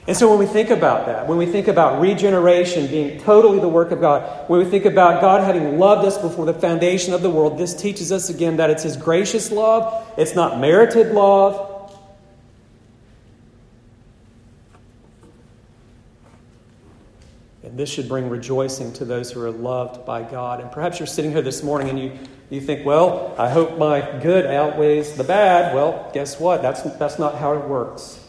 And 0.07 0.15
so 0.15 0.29
when 0.29 0.39
we 0.39 0.45
think 0.45 0.69
about 0.69 1.05
that, 1.07 1.27
when 1.27 1.37
we 1.37 1.45
think 1.45 1.67
about 1.67 1.99
regeneration 1.99 2.87
being 2.87 3.19
totally 3.19 3.59
the 3.59 3.67
work 3.67 3.91
of 3.91 3.99
God, 3.99 4.49
when 4.49 4.59
we 4.59 4.65
think 4.65 4.85
about 4.85 5.19
God 5.19 5.43
having 5.43 5.77
loved 5.77 6.07
us 6.07 6.17
before 6.17 6.45
the 6.45 6.53
foundation 6.53 7.13
of 7.13 7.21
the 7.21 7.29
world, 7.29 7.57
this 7.57 7.75
teaches 7.75 8.11
us 8.11 8.29
again 8.29 8.55
that 8.57 8.69
it's 8.69 8.83
His 8.83 8.95
gracious 8.95 9.51
love, 9.51 10.07
it's 10.17 10.33
not 10.33 10.61
merited 10.61 11.13
love. 11.13 11.73
And 17.63 17.77
this 17.77 17.89
should 17.89 18.07
bring 18.07 18.29
rejoicing 18.29 18.93
to 18.93 19.03
those 19.03 19.29
who 19.29 19.43
are 19.43 19.51
loved 19.51 20.05
by 20.05 20.23
God. 20.23 20.61
And 20.61 20.71
perhaps 20.71 20.99
you're 20.99 21.07
sitting 21.07 21.31
here 21.31 21.41
this 21.41 21.61
morning 21.63 21.89
and 21.89 21.99
you 21.99 22.17
you 22.49 22.61
think, 22.61 22.85
well, 22.85 23.35
I 23.37 23.49
hope 23.49 23.77
my 23.77 23.99
good 24.21 24.45
outweighs 24.45 25.17
the 25.17 25.25
bad. 25.25 25.75
Well, 25.75 26.09
guess 26.13 26.39
what? 26.39 26.61
That's, 26.61 26.81
that's 26.97 27.19
not 27.19 27.35
how 27.35 27.53
it 27.53 27.67
works. 27.67 28.23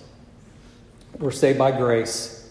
We're 1.19 1.33
saved 1.33 1.59
by 1.59 1.73
grace, 1.73 2.49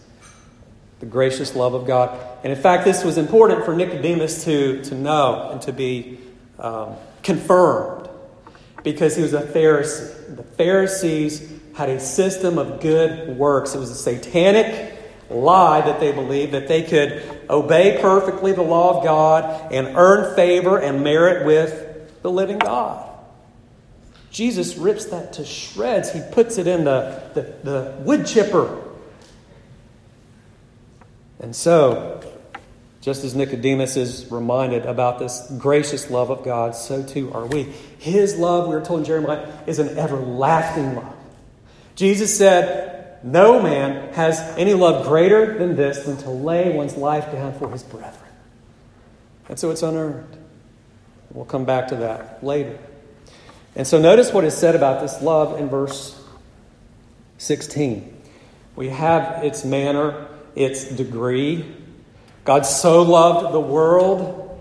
the 1.00 1.06
gracious 1.06 1.54
love 1.54 1.72
of 1.72 1.86
God. 1.86 2.18
And 2.44 2.52
in 2.52 2.60
fact, 2.60 2.84
this 2.84 3.02
was 3.02 3.16
important 3.16 3.64
for 3.64 3.74
Nicodemus 3.74 4.44
to, 4.44 4.82
to 4.84 4.94
know 4.94 5.48
and 5.52 5.62
to 5.62 5.72
be 5.72 6.18
um, 6.58 6.96
confirmed 7.22 8.10
because 8.82 9.16
he 9.16 9.22
was 9.22 9.32
a 9.32 9.40
Pharisee. 9.40 10.36
The 10.36 10.42
Pharisees 10.42 11.50
had 11.74 11.88
a 11.88 11.98
system 11.98 12.58
of 12.58 12.80
good 12.80 13.38
works, 13.38 13.74
it 13.74 13.78
was 13.78 13.90
a 13.90 13.94
satanic 13.94 14.94
lie 15.30 15.80
that 15.80 16.00
they 16.00 16.12
believed 16.12 16.52
that 16.52 16.68
they 16.68 16.82
could 16.82 17.22
obey 17.48 17.98
perfectly 18.00 18.52
the 18.52 18.62
law 18.62 18.98
of 18.98 19.04
God 19.04 19.72
and 19.72 19.96
earn 19.96 20.34
favor 20.34 20.78
and 20.78 21.02
merit 21.02 21.46
with 21.46 22.22
the 22.22 22.30
living 22.30 22.58
God. 22.58 23.07
Jesus 24.30 24.76
rips 24.76 25.06
that 25.06 25.34
to 25.34 25.44
shreds. 25.44 26.12
He 26.12 26.20
puts 26.32 26.58
it 26.58 26.66
in 26.66 26.84
the, 26.84 27.22
the, 27.34 27.42
the 27.62 27.94
wood 28.00 28.26
chipper. 28.26 28.84
And 31.40 31.54
so, 31.54 32.20
just 33.00 33.24
as 33.24 33.34
Nicodemus 33.34 33.96
is 33.96 34.30
reminded 34.30 34.84
about 34.84 35.18
this 35.18 35.50
gracious 35.58 36.10
love 36.10 36.30
of 36.30 36.44
God, 36.44 36.74
so 36.74 37.02
too 37.02 37.32
are 37.32 37.46
we. 37.46 37.64
His 37.98 38.36
love, 38.36 38.68
we 38.68 38.74
are 38.74 38.84
told 38.84 39.00
in 39.00 39.06
Jeremiah, 39.06 39.46
is 39.66 39.78
an 39.78 39.96
everlasting 39.96 40.96
love. 40.96 41.14
Jesus 41.94 42.36
said, 42.36 42.98
no 43.22 43.60
man 43.60 44.12
has 44.14 44.38
any 44.56 44.74
love 44.74 45.06
greater 45.06 45.58
than 45.58 45.76
this 45.76 46.04
than 46.04 46.16
to 46.18 46.30
lay 46.30 46.72
one's 46.72 46.96
life 46.96 47.32
down 47.32 47.52
for 47.58 47.70
his 47.70 47.82
brethren. 47.82 48.14
And 49.48 49.58
so 49.58 49.70
it's 49.70 49.82
unearned. 49.82 50.36
We'll 51.32 51.44
come 51.44 51.64
back 51.64 51.88
to 51.88 51.96
that 51.96 52.44
later. 52.44 52.78
And 53.78 53.86
so 53.86 53.98
notice 53.98 54.32
what 54.32 54.44
is 54.44 54.54
said 54.54 54.74
about 54.74 55.00
this 55.00 55.22
love 55.22 55.58
in 55.58 55.68
verse 55.68 56.20
16. 57.38 58.14
We 58.76 58.88
have 58.88 59.42
its 59.44 59.64
manner, 59.64 60.26
its 60.54 60.84
degree. 60.84 61.64
God 62.44 62.66
so 62.66 63.02
loved 63.02 63.54
the 63.54 63.60
world. 63.60 64.60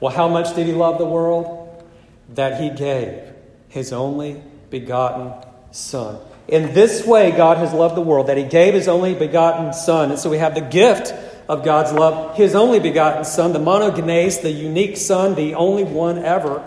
Well, 0.00 0.12
how 0.12 0.26
much 0.28 0.56
did 0.56 0.66
he 0.66 0.72
love 0.72 0.98
the 0.98 1.06
world? 1.06 1.84
That 2.30 2.60
he 2.60 2.70
gave 2.70 3.22
his 3.68 3.92
only 3.92 4.42
begotten 4.70 5.34
Son. 5.70 6.18
In 6.48 6.72
this 6.72 7.04
way, 7.06 7.30
God 7.30 7.58
has 7.58 7.74
loved 7.74 7.94
the 7.94 8.00
world, 8.00 8.28
that 8.28 8.38
He 8.38 8.44
gave 8.44 8.72
His 8.72 8.88
only 8.88 9.14
begotten 9.14 9.74
Son. 9.74 10.10
And 10.10 10.18
so 10.18 10.30
we 10.30 10.38
have 10.38 10.54
the 10.54 10.62
gift 10.62 11.12
of 11.46 11.62
God's 11.62 11.92
love, 11.92 12.36
His 12.36 12.54
only 12.54 12.80
begotten 12.80 13.24
Son, 13.24 13.52
the 13.52 13.58
monogenes, 13.58 14.40
the 14.40 14.50
unique 14.50 14.96
Son, 14.96 15.34
the 15.34 15.54
only 15.54 15.84
one 15.84 16.18
ever 16.18 16.64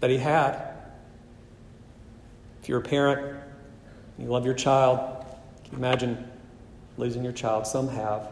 that 0.00 0.10
He 0.10 0.18
had. 0.18 0.69
You're 2.70 2.78
a 2.78 2.82
parent, 2.82 3.36
you 4.16 4.26
love 4.26 4.44
your 4.44 4.54
child, 4.54 5.24
you 5.64 5.76
imagine 5.76 6.30
losing 6.98 7.24
your 7.24 7.32
child? 7.32 7.66
Some 7.66 7.88
have. 7.88 8.28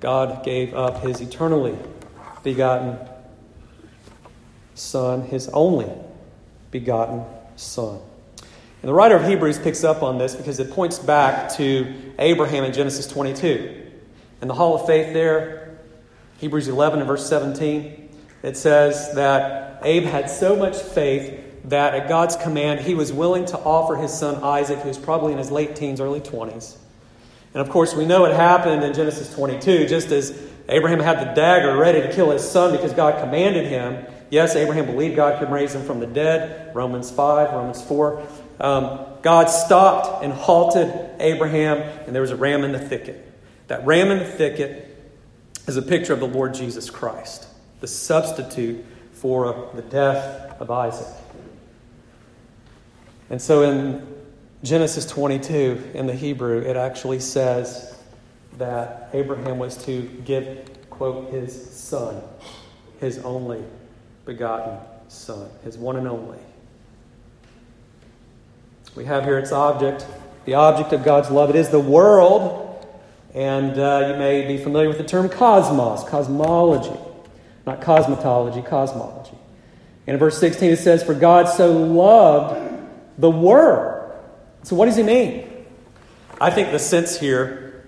God 0.00 0.44
gave 0.44 0.74
up 0.74 1.04
His 1.04 1.20
eternally 1.20 1.78
begotten 2.42 2.98
Son, 4.74 5.22
His 5.22 5.48
only 5.50 5.88
begotten 6.72 7.24
son. 7.54 8.00
And 8.82 8.88
the 8.88 8.92
writer 8.92 9.14
of 9.14 9.24
Hebrews 9.24 9.60
picks 9.60 9.84
up 9.84 10.02
on 10.02 10.18
this 10.18 10.34
because 10.34 10.58
it 10.58 10.72
points 10.72 10.98
back 10.98 11.48
to 11.58 11.94
Abraham 12.18 12.64
in 12.64 12.72
Genesis 12.72 13.06
22. 13.06 13.86
In 14.42 14.48
the 14.48 14.54
Hall 14.54 14.74
of 14.74 14.84
Faith 14.84 15.12
there, 15.12 15.78
Hebrews 16.38 16.66
11 16.66 16.98
and 16.98 17.06
verse 17.06 17.28
17, 17.28 18.08
it 18.42 18.56
says 18.56 19.14
that 19.14 19.78
Abe 19.84 20.02
had 20.02 20.28
so 20.28 20.56
much 20.56 20.76
faith 20.76 21.44
that 21.64 21.94
at 21.94 22.08
God's 22.08 22.36
command, 22.36 22.80
he 22.80 22.94
was 22.94 23.12
willing 23.12 23.44
to 23.46 23.58
offer 23.58 23.96
his 23.96 24.12
son 24.12 24.42
Isaac, 24.42 24.78
who 24.78 24.88
was 24.88 24.98
probably 24.98 25.32
in 25.32 25.38
his 25.38 25.50
late 25.50 25.76
teens, 25.76 26.00
early 26.00 26.20
20s. 26.20 26.76
And 27.54 27.60
of 27.60 27.70
course, 27.70 27.94
we 27.94 28.06
know 28.06 28.24
it 28.24 28.34
happened 28.34 28.84
in 28.84 28.92
Genesis 28.92 29.34
22, 29.34 29.86
just 29.86 30.10
as 30.10 30.38
Abraham 30.68 31.00
had 31.00 31.20
the 31.20 31.34
dagger 31.34 31.76
ready 31.76 32.02
to 32.02 32.12
kill 32.12 32.30
his 32.30 32.48
son 32.48 32.72
because 32.72 32.92
God 32.92 33.20
commanded 33.22 33.66
him. 33.66 34.04
Yes, 34.30 34.54
Abraham 34.54 34.86
believed 34.86 35.16
God 35.16 35.38
could 35.38 35.50
raise 35.50 35.74
him 35.74 35.84
from 35.84 36.00
the 36.00 36.06
dead. 36.06 36.74
Romans 36.74 37.10
5, 37.10 37.52
Romans 37.52 37.82
4. 37.82 38.22
Um, 38.60 39.00
God 39.22 39.46
stopped 39.46 40.22
and 40.22 40.32
halted 40.32 40.92
Abraham, 41.18 41.78
and 42.06 42.14
there 42.14 42.22
was 42.22 42.30
a 42.30 42.36
ram 42.36 42.64
in 42.64 42.72
the 42.72 42.78
thicket. 42.78 43.24
That 43.68 43.86
ram 43.86 44.10
in 44.10 44.18
the 44.18 44.24
thicket 44.24 44.84
is 45.66 45.76
a 45.76 45.82
picture 45.82 46.12
of 46.12 46.20
the 46.20 46.28
Lord 46.28 46.54
Jesus 46.54 46.90
Christ, 46.90 47.46
the 47.80 47.86
substitute 47.86 48.84
for 49.12 49.70
the 49.74 49.82
death 49.82 50.60
of 50.60 50.70
Isaac. 50.70 51.06
And 53.30 53.40
so 53.40 53.62
in 53.62 54.06
Genesis 54.62 55.06
22, 55.06 55.90
in 55.94 56.06
the 56.06 56.14
Hebrew, 56.14 56.60
it 56.60 56.76
actually 56.76 57.20
says 57.20 57.96
that 58.56 59.10
Abraham 59.12 59.58
was 59.58 59.76
to 59.84 60.02
give, 60.24 60.68
quote, 60.90 61.30
his 61.30 61.70
son, 61.70 62.22
his 63.00 63.18
only 63.18 63.62
begotten 64.24 64.78
Son, 65.08 65.48
his 65.64 65.78
one 65.78 65.96
and 65.96 66.06
only. 66.06 66.38
We 68.94 69.06
have 69.06 69.24
here 69.24 69.38
its 69.38 69.52
object, 69.52 70.06
the 70.44 70.54
object 70.54 70.92
of 70.92 71.02
God's 71.02 71.30
love. 71.30 71.50
It 71.50 71.56
is 71.56 71.70
the 71.70 71.80
world, 71.80 72.86
and 73.32 73.78
uh, 73.78 74.10
you 74.12 74.18
may 74.18 74.46
be 74.46 74.62
familiar 74.62 74.88
with 74.88 74.98
the 74.98 75.04
term 75.04 75.30
cosmos, 75.30 76.04
cosmology, 76.04 76.98
not 77.66 77.80
cosmetology, 77.80 78.66
cosmology. 78.66 79.36
And 80.06 80.14
in 80.14 80.18
verse 80.18 80.38
16 80.38 80.72
it 80.72 80.78
says, 80.78 81.02
For 81.02 81.14
God 81.14 81.48
so 81.48 81.72
loved 81.72 82.67
the 83.18 83.30
world. 83.30 84.12
So 84.62 84.76
what 84.76 84.86
does 84.86 84.96
he 84.96 85.02
mean? 85.02 85.48
I 86.40 86.50
think 86.50 86.70
the 86.70 86.78
sense 86.78 87.18
here 87.18 87.84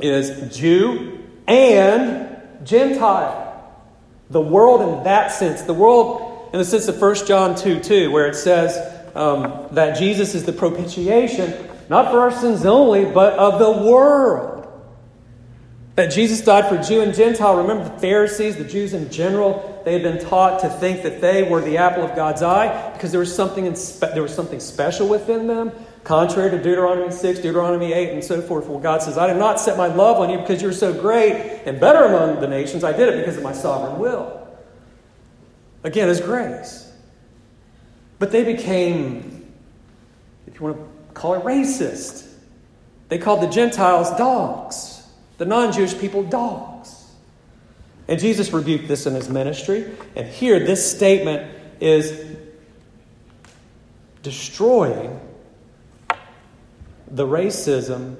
is 0.00 0.56
Jew 0.56 1.22
and 1.46 2.36
Gentile. 2.64 3.46
The 4.30 4.40
world 4.40 4.80
in 4.80 5.04
that 5.04 5.32
sense, 5.32 5.62
the 5.62 5.74
world 5.74 6.50
in 6.52 6.58
the 6.58 6.64
sense 6.64 6.88
of 6.88 7.00
1 7.00 7.26
John 7.26 7.54
2 7.54 7.80
2, 7.80 8.10
where 8.10 8.26
it 8.26 8.36
says 8.36 8.76
um, 9.14 9.68
that 9.72 9.98
Jesus 9.98 10.34
is 10.34 10.44
the 10.44 10.52
propitiation, 10.52 11.68
not 11.88 12.10
for 12.10 12.20
our 12.20 12.30
sins 12.30 12.64
only, 12.64 13.04
but 13.04 13.38
of 13.38 13.58
the 13.58 13.70
world. 13.70 14.56
That 15.96 16.12
Jesus 16.12 16.40
died 16.40 16.68
for 16.68 16.78
Jew 16.82 17.02
and 17.02 17.14
Gentile. 17.14 17.56
Remember 17.56 17.84
the 17.84 17.98
Pharisees, 17.98 18.56
the 18.56 18.64
Jews 18.64 18.94
in 18.94 19.10
general, 19.10 19.69
they 19.84 19.92
had 19.92 20.02
been 20.02 20.18
taught 20.18 20.60
to 20.60 20.68
think 20.68 21.02
that 21.02 21.20
they 21.20 21.42
were 21.42 21.60
the 21.60 21.78
apple 21.78 22.04
of 22.04 22.14
God's 22.14 22.42
eye 22.42 22.92
because 22.92 23.10
there 23.10 23.20
was 23.20 23.34
something, 23.34 23.66
in 23.66 23.74
spe- 23.76 24.12
there 24.14 24.22
was 24.22 24.34
something 24.34 24.60
special 24.60 25.08
within 25.08 25.46
them. 25.46 25.72
Contrary 26.04 26.50
to 26.50 26.56
Deuteronomy 26.56 27.10
6, 27.10 27.40
Deuteronomy 27.40 27.92
8, 27.92 28.10
and 28.10 28.24
so 28.24 28.40
forth, 28.40 28.66
where 28.66 28.80
God 28.80 29.02
says, 29.02 29.18
I 29.18 29.26
did 29.26 29.36
not 29.36 29.60
set 29.60 29.76
my 29.76 29.86
love 29.86 30.16
on 30.16 30.30
you 30.30 30.38
because 30.38 30.62
you're 30.62 30.72
so 30.72 30.92
great 30.92 31.62
and 31.66 31.78
better 31.78 32.04
among 32.04 32.40
the 32.40 32.48
nations. 32.48 32.84
I 32.84 32.92
did 32.92 33.08
it 33.08 33.18
because 33.18 33.36
of 33.36 33.42
my 33.42 33.52
sovereign 33.52 33.98
will. 33.98 34.48
Again, 35.84 36.08
His 36.08 36.20
grace. 36.20 36.90
But 38.18 38.32
they 38.32 38.44
became, 38.44 39.52
if 40.46 40.54
you 40.54 40.66
want 40.66 40.76
to 40.76 41.14
call 41.14 41.34
it 41.34 41.42
racist, 41.42 42.30
they 43.08 43.18
called 43.18 43.42
the 43.42 43.48
Gentiles 43.48 44.10
dogs, 44.16 45.02
the 45.38 45.44
non 45.44 45.72
Jewish 45.72 45.98
people 45.98 46.22
dogs. 46.22 46.99
And 48.10 48.18
Jesus 48.18 48.52
rebuked 48.52 48.88
this 48.88 49.06
in 49.06 49.14
his 49.14 49.28
ministry. 49.28 49.88
And 50.16 50.26
here, 50.26 50.58
this 50.58 50.90
statement 50.94 51.48
is 51.78 52.36
destroying 54.24 55.20
the 57.06 57.24
racism 57.24 58.16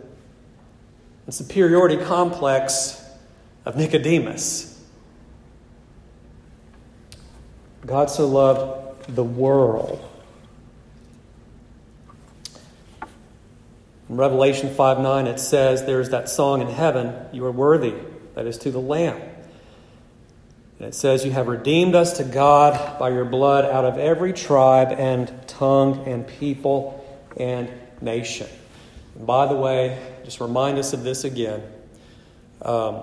and 1.26 1.35
superiority 1.35 1.96
complex 1.96 3.05
of 3.64 3.76
Nicodemus. 3.76 4.81
God 7.85 8.11
so 8.11 8.29
loved 8.29 9.12
the 9.16 9.24
world. 9.24 10.09
In 14.09 14.16
Revelation 14.16 14.72
5 14.72 15.00
9, 15.00 15.26
it 15.26 15.40
says, 15.40 15.85
There's 15.85 16.11
that 16.11 16.29
song 16.29 16.61
in 16.61 16.68
heaven, 16.68 17.12
You 17.33 17.44
are 17.46 17.53
worthy, 17.53 17.94
that 18.37 18.46
is 18.46 18.57
to 18.59 18.70
the 18.70 18.81
Lamb. 18.81 19.20
It 20.81 20.95
says, 20.95 21.27
You 21.27 21.33
have 21.33 21.47
redeemed 21.47 21.95
us 21.95 22.16
to 22.16 22.25
God 22.25 22.99
by 22.99 23.11
your 23.11 23.27
blood 23.27 23.66
out 23.66 23.85
of 23.85 23.99
every 23.99 24.33
tribe 24.33 24.93
and 24.93 25.31
tongue 25.47 26.07
and 26.07 26.27
people 26.27 27.07
and 27.37 27.71
nation. 28.01 28.49
And 29.14 29.27
by 29.27 29.47
the 29.47 29.57
way, 29.57 29.99
just 30.25 30.40
remind 30.40 30.79
us 30.79 30.95
of 30.95 31.03
this 31.03 31.25
again. 31.25 31.62
Um, 32.62 33.03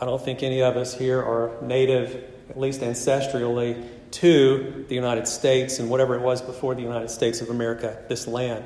I 0.00 0.04
don't 0.04 0.22
think 0.22 0.42
any 0.42 0.62
of 0.62 0.76
us 0.76 0.94
here 0.94 1.20
are 1.20 1.52
native, 1.62 2.24
at 2.50 2.58
least 2.58 2.80
ancestrally, 2.80 3.86
to 4.12 4.84
the 4.88 4.94
United 4.94 5.28
States 5.28 5.78
and 5.78 5.88
whatever 5.88 6.16
it 6.16 6.22
was 6.22 6.42
before 6.42 6.74
the 6.74 6.82
United 6.82 7.08
States 7.08 7.40
of 7.40 7.50
America, 7.50 8.02
this 8.08 8.26
land. 8.26 8.64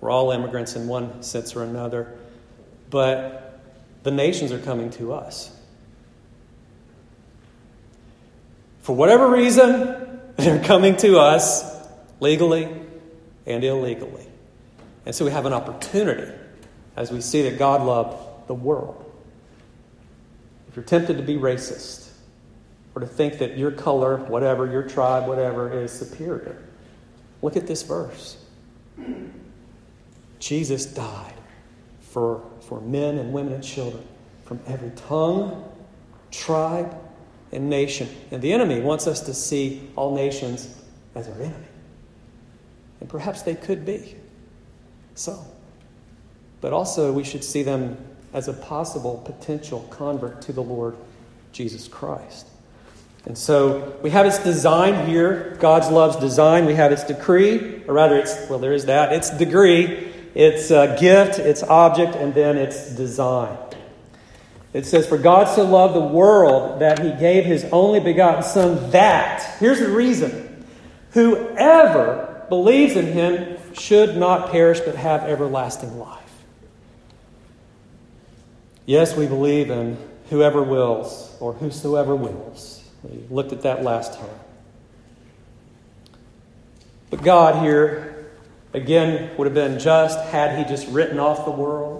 We're 0.00 0.10
all 0.10 0.30
immigrants 0.30 0.76
in 0.76 0.86
one 0.86 1.22
sense 1.22 1.56
or 1.56 1.64
another. 1.64 2.16
But 2.90 3.60
the 4.02 4.10
nations 4.10 4.52
are 4.52 4.58
coming 4.58 4.90
to 4.90 5.14
us. 5.14 5.56
For 8.82 8.94
whatever 8.94 9.28
reason, 9.30 10.20
they're 10.36 10.62
coming 10.62 10.96
to 10.98 11.18
us 11.18 11.64
legally 12.20 12.68
and 13.46 13.64
illegally. 13.64 14.26
And 15.06 15.14
so 15.14 15.24
we 15.24 15.30
have 15.30 15.46
an 15.46 15.52
opportunity 15.52 16.32
as 16.96 17.10
we 17.10 17.20
see 17.20 17.42
that 17.42 17.58
God 17.58 17.82
loved 17.82 18.48
the 18.48 18.54
world. 18.54 18.98
If 20.68 20.76
you're 20.76 20.84
tempted 20.84 21.16
to 21.16 21.22
be 21.22 21.36
racist 21.36 22.08
or 22.94 23.00
to 23.00 23.06
think 23.06 23.38
that 23.38 23.56
your 23.56 23.70
color, 23.70 24.18
whatever, 24.18 24.70
your 24.70 24.82
tribe, 24.82 25.26
whatever, 25.26 25.80
is 25.80 25.92
superior, 25.92 26.62
look 27.40 27.56
at 27.56 27.66
this 27.66 27.82
verse. 27.82 28.36
Jesus 30.38 30.86
died 30.86 31.34
for, 32.00 32.42
for 32.60 32.80
men 32.80 33.18
and 33.18 33.32
women 33.32 33.52
and 33.52 33.64
children 33.64 34.06
from 34.44 34.60
every 34.66 34.90
tongue, 34.90 35.64
tribe, 36.30 36.96
and 37.52 37.68
nation. 37.68 38.08
And 38.30 38.42
the 38.42 38.52
enemy 38.52 38.80
wants 38.80 39.06
us 39.06 39.20
to 39.22 39.34
see 39.34 39.88
all 39.96 40.14
nations 40.14 40.80
as 41.14 41.28
our 41.28 41.34
enemy. 41.34 41.66
And 43.00 43.08
perhaps 43.08 43.42
they 43.42 43.54
could 43.54 43.84
be 43.84 44.16
so. 45.14 45.38
But 46.60 46.72
also, 46.72 47.12
we 47.12 47.24
should 47.24 47.44
see 47.44 47.62
them 47.62 47.96
as 48.32 48.48
a 48.48 48.52
possible 48.52 49.22
potential 49.24 49.86
convert 49.90 50.42
to 50.42 50.52
the 50.52 50.62
Lord 50.62 50.96
Jesus 51.52 51.88
Christ. 51.88 52.46
And 53.24 53.36
so 53.36 53.96
we 54.02 54.10
have 54.10 54.26
its 54.26 54.42
design 54.42 55.06
here, 55.06 55.56
God's 55.60 55.88
love's 55.90 56.16
design. 56.16 56.66
We 56.66 56.74
have 56.74 56.90
its 56.90 57.04
decree, 57.04 57.82
or 57.86 57.94
rather, 57.94 58.16
it's, 58.16 58.34
well, 58.48 58.58
there 58.58 58.72
is 58.72 58.86
that. 58.86 59.12
It's 59.12 59.30
degree, 59.30 60.12
its 60.34 60.70
uh, 60.70 60.96
gift, 60.96 61.38
its 61.38 61.62
object, 61.62 62.16
and 62.16 62.34
then 62.34 62.56
its 62.56 62.90
design. 62.96 63.56
It 64.72 64.86
says, 64.86 65.06
For 65.06 65.18
God 65.18 65.48
so 65.48 65.64
loved 65.64 65.94
the 65.94 66.00
world 66.00 66.80
that 66.80 66.98
he 66.98 67.12
gave 67.12 67.44
his 67.44 67.64
only 67.72 68.00
begotten 68.00 68.42
Son, 68.42 68.90
that, 68.90 69.56
here's 69.58 69.80
the 69.80 69.90
reason, 69.90 70.64
whoever 71.10 72.44
believes 72.48 72.96
in 72.96 73.06
him 73.06 73.58
should 73.74 74.16
not 74.16 74.50
perish 74.50 74.80
but 74.80 74.96
have 74.96 75.22
everlasting 75.24 75.98
life. 75.98 76.18
Yes, 78.86 79.16
we 79.16 79.26
believe 79.26 79.70
in 79.70 79.96
whoever 80.30 80.62
wills 80.62 81.36
or 81.40 81.52
whosoever 81.52 82.16
wills. 82.16 82.82
We 83.02 83.22
looked 83.30 83.52
at 83.52 83.62
that 83.62 83.82
last 83.82 84.18
time. 84.18 84.28
But 87.10 87.22
God 87.22 87.62
here, 87.62 88.30
again, 88.72 89.36
would 89.36 89.46
have 89.46 89.54
been 89.54 89.78
just 89.78 90.18
had 90.30 90.58
He 90.58 90.64
just 90.64 90.88
written 90.88 91.18
off 91.18 91.44
the 91.44 91.50
world. 91.50 91.91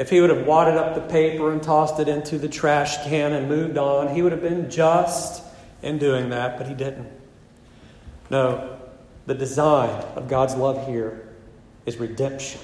If 0.00 0.08
He 0.08 0.22
would 0.22 0.30
have 0.30 0.46
wadded 0.46 0.76
up 0.76 0.94
the 0.94 1.02
paper 1.02 1.52
and 1.52 1.62
tossed 1.62 2.00
it 2.00 2.08
into 2.08 2.38
the 2.38 2.48
trash 2.48 3.04
can 3.04 3.34
and 3.34 3.50
moved 3.50 3.76
on, 3.76 4.14
He 4.14 4.22
would 4.22 4.32
have 4.32 4.40
been 4.40 4.70
just 4.70 5.42
in 5.82 5.98
doing 5.98 6.30
that, 6.30 6.56
but 6.56 6.66
He 6.66 6.72
didn't. 6.72 7.06
No, 8.30 8.78
the 9.26 9.34
design 9.34 9.90
of 10.16 10.26
God's 10.26 10.54
love 10.54 10.86
here 10.86 11.28
is 11.84 11.98
redemption. 11.98 12.62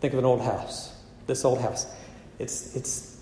Think 0.00 0.14
of 0.14 0.18
an 0.18 0.24
old 0.24 0.40
house, 0.40 0.96
this 1.26 1.44
old 1.44 1.60
house. 1.60 1.86
It's, 2.38 2.74
it's 2.74 3.20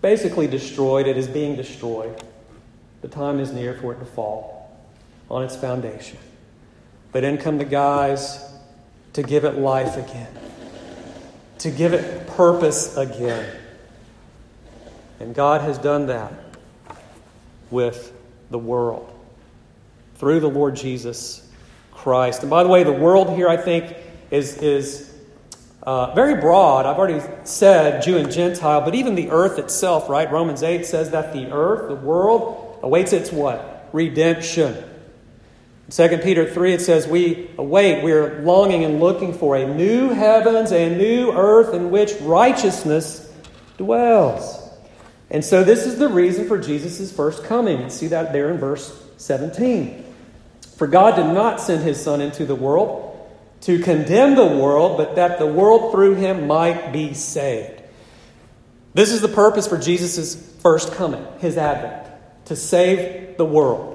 basically 0.00 0.46
destroyed, 0.46 1.06
it 1.06 1.18
is 1.18 1.28
being 1.28 1.54
destroyed. 1.54 2.24
The 3.02 3.08
time 3.08 3.40
is 3.40 3.52
near 3.52 3.74
for 3.74 3.92
it 3.92 3.98
to 3.98 4.06
fall 4.06 4.74
on 5.30 5.44
its 5.44 5.54
foundation. 5.54 6.16
But 7.12 7.24
in 7.24 7.36
come 7.36 7.58
the 7.58 7.66
guys 7.66 8.53
to 9.14 9.22
give 9.22 9.44
it 9.44 9.56
life 9.56 9.96
again, 9.96 10.32
to 11.58 11.70
give 11.70 11.94
it 11.94 12.26
purpose 12.28 12.96
again. 12.96 13.50
And 15.20 15.34
God 15.34 15.62
has 15.62 15.78
done 15.78 16.06
that 16.06 16.32
with 17.70 18.12
the 18.50 18.58
world 18.58 19.10
through 20.16 20.40
the 20.40 20.48
Lord 20.48 20.76
Jesus 20.76 21.48
Christ. 21.92 22.42
And 22.42 22.50
by 22.50 22.62
the 22.62 22.68
way, 22.68 22.82
the 22.84 22.92
world 22.92 23.36
here, 23.36 23.48
I 23.48 23.56
think, 23.56 23.96
is, 24.30 24.58
is 24.58 25.14
uh, 25.84 26.14
very 26.14 26.40
broad. 26.40 26.86
I've 26.86 26.98
already 26.98 27.24
said 27.44 28.02
Jew 28.02 28.16
and 28.16 28.30
Gentile, 28.30 28.80
but 28.80 28.94
even 28.94 29.14
the 29.14 29.30
earth 29.30 29.58
itself, 29.58 30.08
right? 30.08 30.30
Romans 30.30 30.62
8 30.62 30.84
says 30.84 31.10
that 31.10 31.32
the 31.32 31.50
earth, 31.52 31.88
the 31.88 31.94
world, 31.94 32.78
awaits 32.82 33.12
its 33.12 33.30
what? 33.30 33.88
Redemption. 33.92 34.76
In 35.86 36.08
2 36.08 36.18
Peter 36.18 36.48
3, 36.48 36.72
it 36.72 36.80
says, 36.80 37.06
We 37.06 37.50
await, 37.58 38.02
we 38.02 38.12
are 38.12 38.42
longing 38.42 38.84
and 38.84 39.00
looking 39.00 39.34
for 39.34 39.56
a 39.56 39.66
new 39.66 40.10
heavens 40.10 40.72
and 40.72 40.96
new 40.96 41.32
earth 41.32 41.74
in 41.74 41.90
which 41.90 42.12
righteousness 42.22 43.30
dwells. 43.76 44.60
And 45.30 45.44
so, 45.44 45.64
this 45.64 45.86
is 45.86 45.98
the 45.98 46.08
reason 46.08 46.48
for 46.48 46.58
Jesus' 46.58 47.12
first 47.12 47.44
coming. 47.44 47.90
See 47.90 48.08
that 48.08 48.32
there 48.32 48.50
in 48.50 48.58
verse 48.58 49.02
17. 49.18 50.04
For 50.76 50.86
God 50.86 51.16
did 51.16 51.32
not 51.32 51.60
send 51.60 51.82
his 51.82 52.02
Son 52.02 52.20
into 52.20 52.44
the 52.44 52.54
world 52.54 53.10
to 53.62 53.78
condemn 53.78 54.34
the 54.34 54.44
world, 54.44 54.98
but 54.98 55.16
that 55.16 55.38
the 55.38 55.46
world 55.46 55.92
through 55.92 56.16
him 56.16 56.46
might 56.46 56.92
be 56.92 57.14
saved. 57.14 57.82
This 58.92 59.10
is 59.10 59.22
the 59.22 59.28
purpose 59.28 59.66
for 59.66 59.78
Jesus' 59.78 60.34
first 60.60 60.92
coming, 60.92 61.26
his 61.38 61.56
advent, 61.56 62.06
to 62.44 62.56
save 62.56 63.36
the 63.38 63.44
world. 63.44 63.93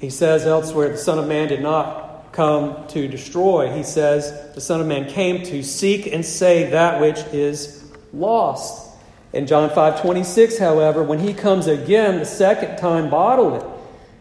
He 0.00 0.08
says 0.08 0.46
elsewhere, 0.46 0.88
the 0.88 0.96
Son 0.96 1.18
of 1.18 1.28
Man 1.28 1.48
did 1.48 1.60
not 1.60 2.32
come 2.32 2.86
to 2.88 3.06
destroy. 3.06 3.70
He 3.70 3.82
says, 3.82 4.54
the 4.54 4.60
Son 4.60 4.80
of 4.80 4.86
Man 4.86 5.08
came 5.08 5.44
to 5.44 5.62
seek 5.62 6.06
and 6.06 6.24
save 6.24 6.70
that 6.70 7.00
which 7.00 7.18
is 7.32 7.84
lost. 8.12 8.88
In 9.32 9.46
John 9.46 9.70
5 9.70 10.00
26, 10.00 10.58
however, 10.58 11.02
when 11.02 11.20
he 11.20 11.34
comes 11.34 11.66
again 11.66 12.18
the 12.18 12.24
second 12.24 12.78
time 12.78 13.10
bodily, 13.10 13.64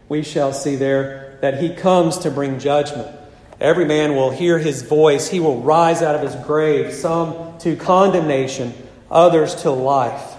we 0.10 0.22
shall 0.22 0.54
see 0.54 0.76
there 0.76 1.38
that 1.42 1.62
he 1.62 1.74
comes 1.74 2.18
to 2.20 2.32
bring 2.32 2.60
judgment. 2.60 3.08
Every 3.60 3.86
man 3.86 4.16
will 4.16 4.32
hear 4.32 4.60
his 4.60 4.82
voice. 4.84 5.30
He 5.30 5.40
will 5.40 5.62
rise 5.62 6.02
out 6.02 6.16
of 6.16 6.22
his 6.22 6.36
grave, 6.46 6.94
some 6.94 7.58
to 7.60 7.76
condemnation, 7.76 8.74
others 9.10 9.56
to 9.64 9.72
life. 9.72 10.36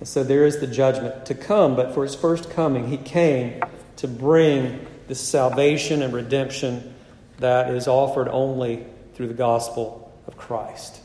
And 0.00 0.08
so 0.08 0.22
there 0.22 0.44
is 0.44 0.58
the 0.58 0.66
judgment 0.66 1.26
to 1.26 1.34
come. 1.34 1.76
But 1.76 1.94
for 1.94 2.02
his 2.02 2.14
first 2.14 2.50
coming, 2.50 2.88
he 2.88 2.96
came 2.96 3.62
to 3.96 4.08
bring 4.08 4.86
the 5.08 5.14
salvation 5.14 6.02
and 6.02 6.12
redemption 6.12 6.94
that 7.38 7.70
is 7.70 7.88
offered 7.88 8.28
only 8.28 8.86
through 9.14 9.28
the 9.28 9.34
gospel 9.34 10.12
of 10.26 10.36
Christ. 10.36 11.00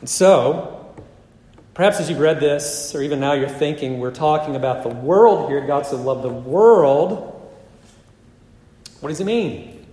And 0.00 0.08
so, 0.08 0.82
Perhaps 1.74 2.00
as 2.00 2.10
you've 2.10 2.18
read 2.18 2.38
this, 2.38 2.94
or 2.94 3.02
even 3.02 3.18
now 3.18 3.32
you're 3.32 3.48
thinking, 3.48 3.98
we're 3.98 4.10
talking 4.10 4.56
about 4.56 4.82
the 4.82 4.90
world 4.90 5.48
here. 5.48 5.66
God 5.66 5.86
so 5.86 5.96
loved 5.96 6.22
the 6.22 6.28
world. 6.28 7.28
What 9.00 9.08
does 9.08 9.18
he 9.18 9.24
mean? 9.24 9.86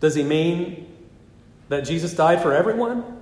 Does 0.00 0.14
he 0.14 0.22
mean 0.22 0.94
that 1.70 1.80
Jesus 1.80 2.12
died 2.12 2.42
for 2.42 2.52
everyone? 2.52 3.15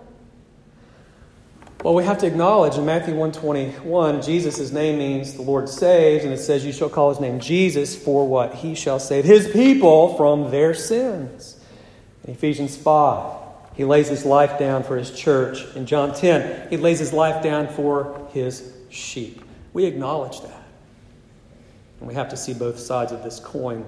Well, 1.84 1.92
we 1.92 2.04
have 2.04 2.16
to 2.20 2.26
acknowledge 2.26 2.78
in 2.78 2.86
Matthew 2.86 3.14
121, 3.14 4.22
Jesus' 4.22 4.72
name 4.72 4.96
means 4.96 5.34
the 5.34 5.42
Lord 5.42 5.68
saves, 5.68 6.24
and 6.24 6.32
it 6.32 6.38
says, 6.38 6.64
You 6.64 6.72
shall 6.72 6.88
call 6.88 7.10
his 7.10 7.20
name 7.20 7.40
Jesus 7.40 7.94
for 7.94 8.26
what? 8.26 8.54
He 8.54 8.74
shall 8.74 8.98
save 8.98 9.26
his 9.26 9.46
people 9.48 10.16
from 10.16 10.50
their 10.50 10.72
sins. 10.72 11.60
In 12.24 12.32
Ephesians 12.32 12.74
5, 12.74 13.38
he 13.74 13.84
lays 13.84 14.08
his 14.08 14.24
life 14.24 14.58
down 14.58 14.82
for 14.82 14.96
his 14.96 15.10
church. 15.10 15.62
In 15.76 15.84
John 15.84 16.14
10, 16.14 16.70
he 16.70 16.78
lays 16.78 16.98
his 16.98 17.12
life 17.12 17.42
down 17.42 17.68
for 17.68 18.28
his 18.32 18.72
sheep. 18.88 19.42
We 19.74 19.84
acknowledge 19.84 20.40
that. 20.40 20.62
And 22.00 22.08
we 22.08 22.14
have 22.14 22.30
to 22.30 22.36
see 22.38 22.54
both 22.54 22.78
sides 22.78 23.12
of 23.12 23.22
this 23.22 23.38
coin 23.40 23.84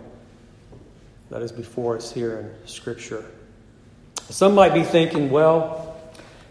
that 1.31 1.41
is 1.41 1.51
before 1.51 1.97
us 1.97 2.13
here 2.13 2.41
in 2.41 2.69
Scripture. 2.69 3.25
Some 4.29 4.55
might 4.55 4.75
be 4.75 4.83
thinking, 4.83 5.31
well, 5.31 5.86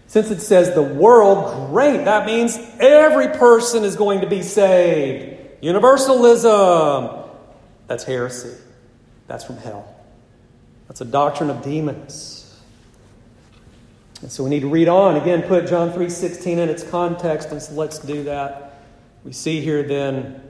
since 0.08 0.32
it 0.32 0.40
says 0.42 0.74
the 0.74 0.84
world, 0.84 1.70
great, 1.72 2.06
that 2.06 2.26
means 2.26 2.58
every 2.80 3.28
person 3.28 3.84
is 3.84 3.96
going 3.96 4.22
to 4.22 4.28
be 4.28 4.42
saved. 4.42 5.40
Universalism. 5.62 7.24
That's 7.88 8.04
heresy. 8.04 8.56
That's 9.28 9.44
from 9.44 9.58
hell. 9.58 9.96
That's 10.88 11.02
a 11.02 11.06
doctrine 11.06 11.50
of 11.50 11.64
demons. 11.64 12.42
And 14.22 14.32
so 14.32 14.44
we 14.44 14.50
need 14.50 14.62
to 14.62 14.70
read 14.70 14.88
on. 14.88 15.18
Again, 15.18 15.44
put 15.44 15.68
John 15.68 15.92
3.16 15.92 16.58
in 16.58 16.70
its 16.70 16.84
context, 16.84 17.50
and 17.50 17.62
so 17.62 17.74
let's 17.74 18.00
do 18.00 18.24
that. 18.24 18.82
We 19.24 19.34
see 19.34 19.62
here 19.62 19.84
then, 19.84 20.42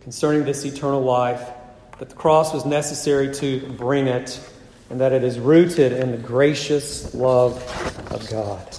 concerning 0.00 0.44
this 0.44 0.64
eternal 0.64 1.02
life, 1.02 1.46
that 1.98 2.08
the 2.08 2.16
cross 2.16 2.52
was 2.52 2.64
necessary 2.64 3.32
to 3.34 3.60
bring 3.72 4.08
it, 4.08 4.40
and 4.90 5.00
that 5.00 5.12
it 5.12 5.24
is 5.24 5.38
rooted 5.38 5.92
in 5.92 6.10
the 6.10 6.16
gracious 6.16 7.14
love 7.14 7.62
of 8.10 8.28
God. 8.28 8.76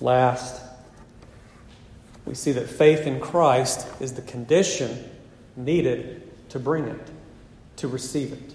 Last, 0.00 0.60
we 2.26 2.34
see 2.34 2.52
that 2.52 2.68
faith 2.68 3.06
in 3.06 3.20
Christ 3.20 3.86
is 4.00 4.14
the 4.14 4.22
condition 4.22 5.10
needed 5.56 6.22
to 6.50 6.58
bring 6.58 6.84
it, 6.84 7.10
to 7.76 7.88
receive 7.88 8.32
it. 8.32 8.54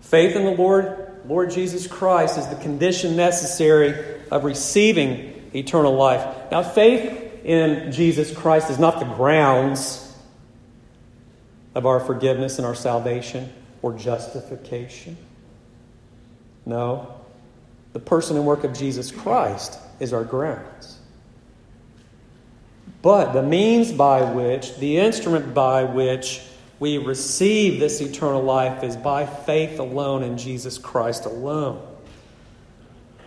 Faith 0.00 0.36
in 0.36 0.44
the 0.44 0.50
Lord, 0.50 1.22
Lord 1.26 1.50
Jesus 1.50 1.86
Christ, 1.86 2.38
is 2.38 2.46
the 2.48 2.56
condition 2.56 3.16
necessary 3.16 4.20
of 4.30 4.44
receiving 4.44 5.50
eternal 5.54 5.94
life. 5.94 6.50
Now, 6.50 6.62
faith 6.62 7.44
in 7.44 7.92
Jesus 7.92 8.36
Christ 8.36 8.70
is 8.70 8.78
not 8.78 8.98
the 8.98 9.06
grounds 9.06 10.14
of 11.74 11.86
our 11.86 12.00
forgiveness 12.00 12.58
and 12.58 12.66
our 12.66 12.74
salvation 12.74 13.52
or 13.80 13.92
justification. 13.94 15.16
No, 16.64 17.21
the 17.92 18.00
person 18.00 18.36
and 18.36 18.46
work 18.46 18.64
of 18.64 18.72
Jesus 18.72 19.10
Christ 19.10 19.78
is 20.00 20.12
our 20.12 20.24
grounds. 20.24 20.98
But 23.02 23.32
the 23.32 23.42
means 23.42 23.92
by 23.92 24.22
which, 24.32 24.76
the 24.76 24.98
instrument 24.98 25.54
by 25.54 25.84
which 25.84 26.42
we 26.78 26.98
receive 26.98 27.80
this 27.80 28.00
eternal 28.00 28.42
life 28.42 28.82
is 28.82 28.96
by 28.96 29.26
faith 29.26 29.78
alone 29.78 30.22
in 30.22 30.38
Jesus 30.38 30.78
Christ 30.78 31.26
alone. 31.26 31.80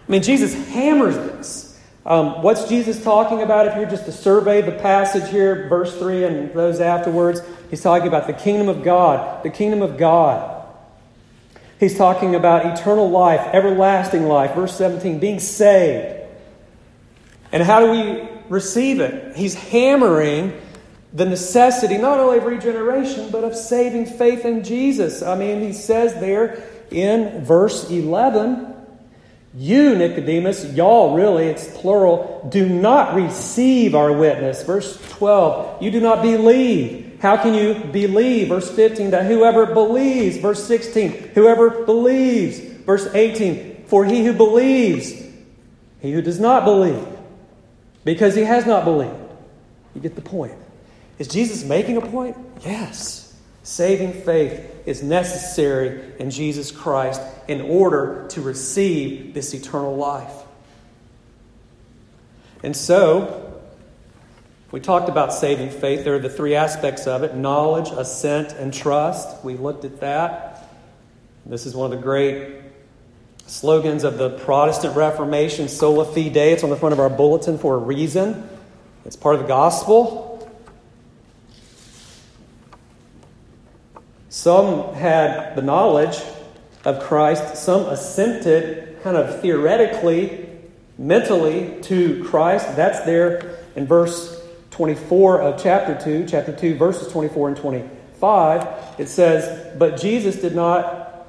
I 0.07 0.11
mean, 0.11 0.23
Jesus 0.23 0.53
hammers 0.69 1.15
this. 1.15 1.79
Um, 2.05 2.43
what's 2.43 2.69
Jesus 2.69 3.03
talking 3.03 3.41
about 3.41 3.67
if 3.67 3.75
you're 3.75 3.89
just 3.89 4.05
to 4.05 4.11
survey 4.11 4.61
the 4.61 4.71
passage 4.71 5.29
here, 5.31 5.67
verse 5.67 5.95
3 5.97 6.23
and 6.23 6.53
those 6.53 6.79
afterwards? 6.79 7.41
He's 7.69 7.81
talking 7.81 8.07
about 8.07 8.27
the 8.27 8.33
kingdom 8.33 8.69
of 8.69 8.83
God, 8.83 9.43
the 9.43 9.49
kingdom 9.49 9.81
of 9.81 9.97
God. 9.97 10.54
He's 11.79 11.97
talking 11.97 12.35
about 12.35 12.65
eternal 12.65 13.09
life, 13.09 13.41
everlasting 13.53 14.27
life. 14.27 14.55
Verse 14.55 14.75
17, 14.77 15.19
being 15.19 15.39
saved. 15.39 16.21
And 17.51 17.63
how 17.63 17.79
do 17.81 17.91
we 17.91 18.27
receive 18.49 18.99
it? 18.99 19.35
He's 19.35 19.53
hammering 19.53 20.59
the 21.13 21.25
necessity 21.25 21.97
not 21.97 22.19
only 22.19 22.37
of 22.37 22.45
regeneration, 22.45 23.29
but 23.31 23.43
of 23.43 23.55
saving 23.55 24.05
faith 24.05 24.45
in 24.45 24.63
Jesus. 24.63 25.21
I 25.21 25.37
mean, 25.37 25.61
he 25.61 25.73
says 25.73 26.13
there 26.15 26.63
in 26.91 27.43
verse 27.43 27.89
11, 27.89 28.73
you, 29.57 29.95
Nicodemus, 29.95 30.65
y'all 30.73 31.15
really, 31.15 31.45
it's 31.45 31.67
plural, 31.77 32.47
do 32.51 32.67
not 32.67 33.15
receive 33.15 33.95
our 33.95 34.11
witness. 34.11 34.63
Verse 34.63 34.99
12, 35.11 35.81
you 35.81 35.91
do 35.91 36.01
not 36.01 36.21
believe. 36.21 37.04
How 37.19 37.37
can 37.37 37.53
you 37.53 37.75
believe? 37.91 38.49
Verse 38.49 38.69
15, 38.69 39.11
that 39.11 39.25
whoever 39.25 39.65
believes. 39.65 40.37
Verse 40.37 40.63
16, 40.65 41.11
whoever 41.33 41.69
believes. 41.85 42.59
Verse 42.59 43.07
18, 43.13 43.85
for 43.87 44.05
he 44.05 44.25
who 44.25 44.33
believes, 44.33 45.11
he 46.01 46.11
who 46.11 46.21
does 46.21 46.39
not 46.39 46.65
believe, 46.65 47.07
because 48.03 48.35
he 48.35 48.43
has 48.43 48.65
not 48.65 48.85
believed. 48.85 49.15
You 49.93 50.01
get 50.01 50.15
the 50.15 50.21
point. 50.21 50.53
Is 51.17 51.27
Jesus 51.27 51.63
making 51.63 51.97
a 51.97 52.01
point? 52.01 52.37
Yes. 52.61 53.33
Saving 53.63 54.13
faith 54.13 54.63
is 54.85 55.01
necessary 55.01 56.13
in 56.19 56.29
Jesus 56.29 56.71
Christ 56.71 57.19
in 57.47 57.61
order 57.61 58.27
to 58.29 58.41
receive 58.41 59.33
this 59.33 59.53
eternal 59.53 59.95
life. 59.95 60.33
And 62.61 62.75
so, 62.75 63.44
we 64.75 64.81
talked 64.81 65.07
about 65.07 65.31
saving 65.31 65.69
faith. 65.69 66.03
There 66.03 66.15
are 66.15 66.19
the 66.19 66.27
three 66.27 66.53
aspects 66.53 67.07
of 67.07 67.23
it 67.23 67.33
knowledge, 67.33 67.91
assent, 67.91 68.51
and 68.51 68.73
trust. 68.73 69.41
We 69.41 69.55
looked 69.55 69.85
at 69.85 70.01
that. 70.01 70.69
This 71.45 71.65
is 71.65 71.73
one 71.73 71.93
of 71.93 71.97
the 71.97 72.03
great 72.03 72.57
slogans 73.47 74.03
of 74.03 74.17
the 74.17 74.31
Protestant 74.31 74.97
Reformation, 74.97 75.69
sola 75.69 76.03
fide. 76.03 76.35
It's 76.35 76.61
on 76.61 76.71
the 76.71 76.75
front 76.75 76.91
of 76.91 76.99
our 76.99 77.09
bulletin 77.09 77.57
for 77.57 77.75
a 77.75 77.77
reason. 77.77 78.49
It's 79.05 79.15
part 79.15 79.35
of 79.35 79.43
the 79.43 79.47
gospel. 79.47 80.51
Some 84.27 84.93
had 84.93 85.55
the 85.55 85.61
knowledge 85.61 86.21
of 86.83 87.01
Christ, 87.01 87.55
some 87.55 87.85
assented 87.85 89.01
kind 89.03 89.15
of 89.15 89.39
theoretically, 89.39 90.49
mentally 90.97 91.79
to 91.83 92.25
Christ. 92.25 92.75
That's 92.75 93.05
there 93.05 93.57
in 93.77 93.87
verse 93.87 94.34
24 94.75 95.41
of 95.41 95.63
chapter 95.63 95.97
2, 96.03 96.25
chapter 96.27 96.51
2, 96.51 96.75
verses 96.75 97.07
24 97.09 97.47
and 97.47 97.57
25. 97.57 98.99
It 98.99 99.07
says, 99.07 99.73
But 99.77 100.01
Jesus 100.01 100.35
did 100.35 100.53
not 100.53 101.27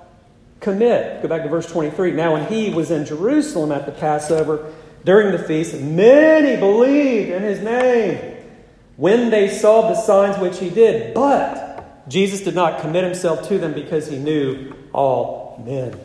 commit. 0.59 1.23
Go 1.23 1.29
back 1.29 1.45
to 1.45 1.49
verse 1.49 1.71
23. 1.71 2.11
Now, 2.11 2.33
when 2.33 2.47
he 2.49 2.71
was 2.71 2.91
in 2.91 3.07
Jerusalem 3.07 3.71
at 3.71 3.87
the 3.87 3.93
Passover 3.93 4.75
during 5.05 5.31
the 5.31 5.39
feast, 5.39 5.81
many 5.81 6.59
believed 6.59 7.31
in 7.31 7.45
his 7.45 7.61
name 7.61 8.35
when 8.97 9.31
they 9.31 9.49
saw 9.49 9.91
the 9.91 9.95
signs 9.95 10.37
which 10.39 10.59
he 10.59 10.69
did. 10.69 11.15
But 11.15 12.09
Jesus 12.09 12.41
did 12.41 12.57
not 12.57 12.81
commit 12.81 13.05
himself 13.05 13.47
to 13.47 13.59
them 13.59 13.75
because 13.75 14.09
he 14.09 14.19
knew 14.19 14.75
all 14.93 15.63
men 15.65 15.97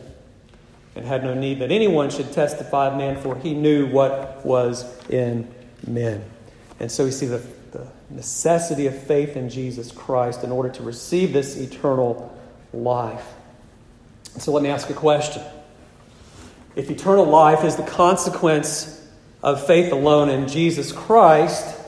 and 0.94 1.04
had 1.04 1.24
no 1.24 1.34
need 1.34 1.58
that 1.58 1.72
anyone 1.72 2.08
should 2.08 2.30
testify 2.30 2.86
of 2.86 2.96
man, 2.96 3.20
for 3.20 3.34
he 3.34 3.52
knew 3.52 3.88
what 3.88 4.46
was 4.46 4.84
in 5.08 5.52
men. 5.84 6.22
And 6.82 6.92
so 6.92 7.06
we 7.06 7.10
see 7.10 7.24
the, 7.24 7.40
the 7.70 7.86
necessity 8.10 8.86
of 8.86 9.02
faith 9.04 9.36
in 9.36 9.48
Jesus 9.48 9.90
Christ 9.90 10.44
in 10.44 10.52
order 10.52 10.68
to 10.68 10.82
receive 10.82 11.32
this 11.32 11.56
eternal 11.56 12.38
life. 12.74 13.26
So 14.36 14.52
let 14.52 14.62
me 14.62 14.68
ask 14.68 14.90
a 14.90 14.94
question. 14.94 15.42
If 16.76 16.90
eternal 16.90 17.24
life 17.24 17.64
is 17.64 17.76
the 17.76 17.82
consequence 17.84 19.02
of 19.42 19.66
faith 19.66 19.92
alone 19.92 20.28
in 20.28 20.46
Jesus 20.48 20.92
Christ, 20.92 21.78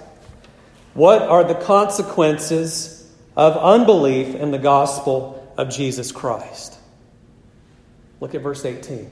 what 0.95 1.21
are 1.21 1.45
the 1.45 1.55
consequences 1.55 2.95
of 3.37 3.57
unbelief 3.57 4.35
in 4.35 4.51
the 4.51 4.59
gospel 4.59 5.53
of 5.57 5.71
Jesus 5.71 6.13
Christ. 6.13 6.79
Look 8.21 8.35
at 8.35 8.43
verse 8.43 8.65
18. 8.65 9.11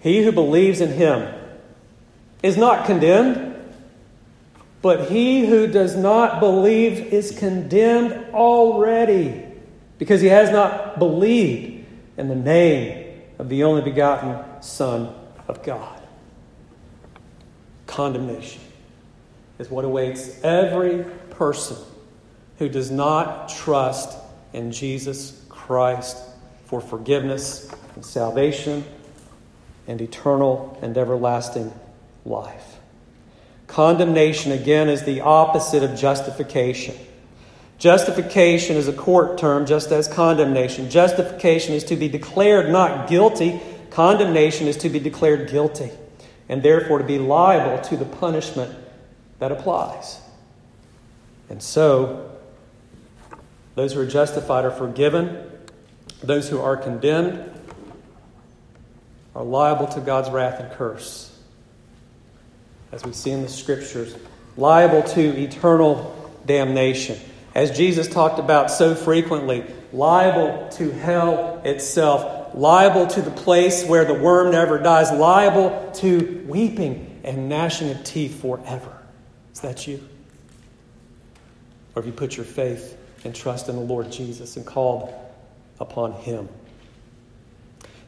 He 0.00 0.24
who 0.24 0.32
believes 0.32 0.80
in 0.80 0.92
him 0.92 1.32
is 2.42 2.56
not 2.56 2.86
condemned, 2.86 3.51
but 4.82 5.08
he 5.08 5.46
who 5.46 5.68
does 5.68 5.96
not 5.96 6.40
believe 6.40 6.98
is 6.98 7.38
condemned 7.38 8.34
already 8.34 9.46
because 9.98 10.20
he 10.20 10.26
has 10.26 10.50
not 10.50 10.98
believed 10.98 11.86
in 12.16 12.28
the 12.28 12.34
name 12.34 13.22
of 13.38 13.48
the 13.48 13.62
only 13.62 13.82
begotten 13.82 14.36
Son 14.60 15.14
of 15.46 15.62
God. 15.62 16.02
Condemnation 17.86 18.60
is 19.58 19.70
what 19.70 19.84
awaits 19.84 20.42
every 20.42 21.04
person 21.30 21.76
who 22.58 22.68
does 22.68 22.90
not 22.90 23.48
trust 23.48 24.18
in 24.52 24.72
Jesus 24.72 25.44
Christ 25.48 26.16
for 26.64 26.80
forgiveness 26.80 27.70
and 27.94 28.04
salvation 28.04 28.84
and 29.86 30.00
eternal 30.00 30.76
and 30.82 30.96
everlasting 30.96 31.72
life. 32.24 32.78
Condemnation, 33.72 34.52
again, 34.52 34.90
is 34.90 35.04
the 35.04 35.22
opposite 35.22 35.82
of 35.82 35.98
justification. 35.98 36.94
Justification 37.78 38.76
is 38.76 38.86
a 38.86 38.92
court 38.92 39.38
term, 39.38 39.64
just 39.64 39.90
as 39.92 40.06
condemnation. 40.06 40.90
Justification 40.90 41.72
is 41.72 41.82
to 41.84 41.96
be 41.96 42.06
declared 42.06 42.70
not 42.70 43.08
guilty, 43.08 43.62
condemnation 43.88 44.68
is 44.68 44.76
to 44.76 44.90
be 44.90 45.00
declared 45.00 45.48
guilty, 45.48 45.90
and 46.50 46.62
therefore 46.62 46.98
to 46.98 47.04
be 47.04 47.18
liable 47.18 47.82
to 47.84 47.96
the 47.96 48.04
punishment 48.04 48.76
that 49.38 49.50
applies. 49.50 50.20
And 51.48 51.62
so, 51.62 52.30
those 53.74 53.94
who 53.94 54.00
are 54.00 54.06
justified 54.06 54.66
are 54.66 54.70
forgiven. 54.70 55.50
Those 56.22 56.50
who 56.50 56.60
are 56.60 56.76
condemned 56.76 57.50
are 59.34 59.42
liable 59.42 59.86
to 59.86 60.00
God's 60.00 60.28
wrath 60.28 60.60
and 60.60 60.70
curse. 60.72 61.31
As 62.92 63.04
we 63.04 63.12
see 63.12 63.30
in 63.30 63.42
the 63.42 63.48
scriptures, 63.48 64.14
liable 64.56 65.02
to 65.02 65.20
eternal 65.20 66.30
damnation. 66.46 67.18
As 67.54 67.76
Jesus 67.76 68.06
talked 68.06 68.38
about 68.38 68.70
so 68.70 68.94
frequently, 68.94 69.64
liable 69.92 70.68
to 70.72 70.90
hell 70.90 71.60
itself, 71.64 72.54
liable 72.54 73.06
to 73.08 73.22
the 73.22 73.30
place 73.30 73.84
where 73.84 74.04
the 74.04 74.14
worm 74.14 74.52
never 74.52 74.78
dies, 74.78 75.10
liable 75.10 75.90
to 75.96 76.44
weeping 76.46 77.20
and 77.24 77.48
gnashing 77.48 77.90
of 77.90 78.04
teeth 78.04 78.40
forever. 78.40 78.98
Is 79.52 79.60
that 79.60 79.86
you? 79.86 80.06
Or 81.94 82.02
have 82.02 82.06
you 82.06 82.12
put 82.12 82.36
your 82.36 82.46
faith 82.46 82.96
and 83.24 83.34
trust 83.34 83.68
in 83.68 83.76
the 83.76 83.82
Lord 83.82 84.10
Jesus 84.10 84.56
and 84.56 84.66
called 84.66 85.12
upon 85.78 86.12
Him? 86.12 86.48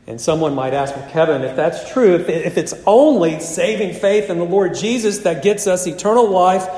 And 0.06 0.20
someone 0.20 0.54
might 0.54 0.74
ask, 0.74 0.94
well, 0.94 1.10
Kevin, 1.10 1.42
if 1.42 1.56
that's 1.56 1.90
true, 1.90 2.14
if, 2.14 2.28
if 2.28 2.58
it's 2.58 2.74
only 2.86 3.40
saving 3.40 3.94
faith 3.94 4.28
in 4.28 4.38
the 4.38 4.44
Lord 4.44 4.74
Jesus 4.74 5.20
that 5.20 5.42
gets 5.42 5.66
us 5.66 5.86
eternal 5.86 6.28
life, 6.28 6.68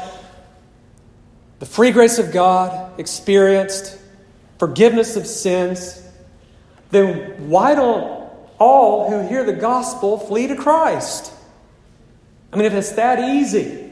the 1.58 1.66
free 1.66 1.90
grace 1.90 2.18
of 2.18 2.32
God 2.32 3.00
experienced, 3.00 3.98
forgiveness 4.58 5.16
of 5.16 5.26
sins, 5.26 6.02
then 6.90 7.48
why 7.48 7.74
don't 7.74 8.30
all 8.58 9.10
who 9.10 9.26
hear 9.28 9.44
the 9.44 9.52
gospel 9.52 10.18
flee 10.18 10.46
to 10.46 10.54
Christ? 10.54 11.32
I 12.52 12.56
mean, 12.56 12.66
if 12.66 12.74
it's 12.74 12.92
that 12.92 13.18
easy. 13.18 13.90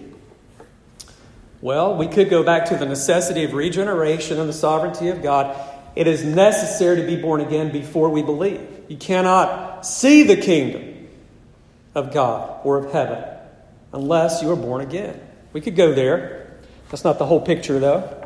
Well, 1.61 1.97
we 1.97 2.07
could 2.07 2.31
go 2.31 2.42
back 2.42 2.66
to 2.66 2.77
the 2.77 2.87
necessity 2.87 3.42
of 3.44 3.55
regeneration 3.55 4.38
and 4.38 4.49
the 4.49 4.55
sovereignty 4.55 5.09
of 5.09 5.23
God. 5.23 5.57
It 5.94 6.07
is 6.07 6.24
necessary 6.24 6.96
to 6.96 7.07
be 7.07 7.16
born 7.16 7.40
again 7.40 7.70
before 7.70 8.09
we 8.09 8.22
believe. 8.22 8.66
You 8.88 8.96
cannot 8.96 9.87
see 9.87 10.24
the 10.24 10.37
kingdom 10.37 11.09
of 11.94 12.12
God 12.12 12.61
or 12.64 12.78
of 12.78 12.92
heaven 12.92 13.24
unless 13.92 14.42
you 14.42 14.50
are 14.50 14.57
born 14.57 14.80
again. 14.80 15.20
We 15.52 15.61
could 15.61 15.76
go 15.76 15.94
there. 15.94 16.59
That's 16.90 17.04
not 17.04 17.18
the 17.18 17.26
whole 17.26 17.40
picture, 17.40 17.78
though. 17.78 18.24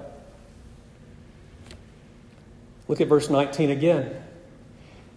Look 2.89 3.03
at 3.03 3.09
verse 3.09 3.29
19 3.29 3.71
again. 3.71 4.23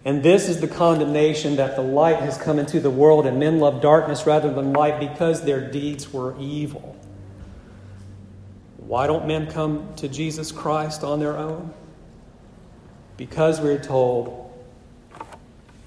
And 0.04 0.22
this 0.22 0.48
is 0.48 0.60
the 0.60 0.68
condemnation 0.68 1.56
that 1.56 1.76
the 1.76 1.82
light 1.82 2.18
has 2.18 2.36
come 2.36 2.58
into 2.58 2.80
the 2.80 2.90
world, 2.90 3.24
and 3.24 3.38
men 3.38 3.60
love 3.60 3.80
darkness 3.80 4.26
rather 4.26 4.52
than 4.52 4.72
light 4.72 5.00
because 5.00 5.42
their 5.42 5.70
deeds 5.70 6.12
were 6.12 6.38
evil. 6.38 6.96
Why 8.78 9.06
don't 9.06 9.26
men 9.26 9.50
come 9.50 9.94
to 9.96 10.08
Jesus 10.08 10.52
Christ 10.52 11.02
on 11.02 11.20
their 11.20 11.38
own? 11.38 11.72
Because 13.16 13.60
we're 13.60 13.82
told 13.82 14.42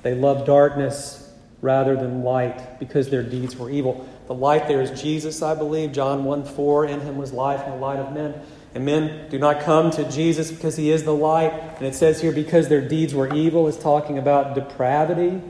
they 0.03 0.13
loved 0.13 0.45
darkness 0.45 1.33
rather 1.61 1.95
than 1.95 2.23
light 2.23 2.79
because 2.79 3.09
their 3.09 3.23
deeds 3.23 3.55
were 3.55 3.71
evil. 3.71 4.07
The 4.27 4.35
light 4.35 4.67
there 4.67 4.81
is 4.81 5.01
Jesus, 5.01 5.41
I 5.41 5.55
believe. 5.55 5.91
John 5.93 6.23
1 6.23 6.45
4, 6.45 6.85
in 6.85 7.01
him 7.01 7.17
was 7.17 7.33
life 7.33 7.61
and 7.63 7.73
the 7.73 7.77
light 7.77 7.97
of 7.97 8.13
men. 8.13 8.39
And 8.75 8.85
men 8.85 9.29
do 9.29 9.39
not 9.39 9.61
come 9.61 9.89
to 9.91 10.09
Jesus 10.11 10.51
because 10.51 10.75
he 10.75 10.91
is 10.91 11.03
the 11.03 11.13
light. 11.13 11.53
And 11.77 11.87
it 11.87 11.95
says 11.95 12.21
here, 12.21 12.31
because 12.31 12.67
their 12.67 12.87
deeds 12.87 13.15
were 13.15 13.33
evil, 13.33 13.67
is 13.67 13.77
talking 13.79 14.17
about 14.17 14.53
depravity. 14.53 15.41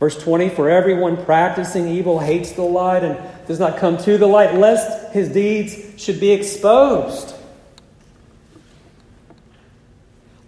Verse 0.00 0.20
20, 0.20 0.48
for 0.48 0.70
everyone 0.70 1.22
practicing 1.24 1.86
evil 1.86 2.18
hates 2.18 2.52
the 2.52 2.62
light 2.62 3.04
and 3.04 3.20
does 3.46 3.60
not 3.60 3.76
come 3.76 3.98
to 3.98 4.16
the 4.16 4.26
light, 4.26 4.54
lest 4.54 5.12
his 5.12 5.28
deeds 5.28 6.02
should 6.02 6.18
be 6.18 6.32
exposed. 6.32 7.34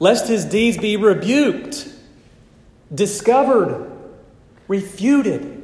Lest 0.03 0.27
his 0.27 0.45
deeds 0.45 0.79
be 0.79 0.97
rebuked 0.97 1.89
discovered, 2.93 3.89
refuted. 4.67 5.63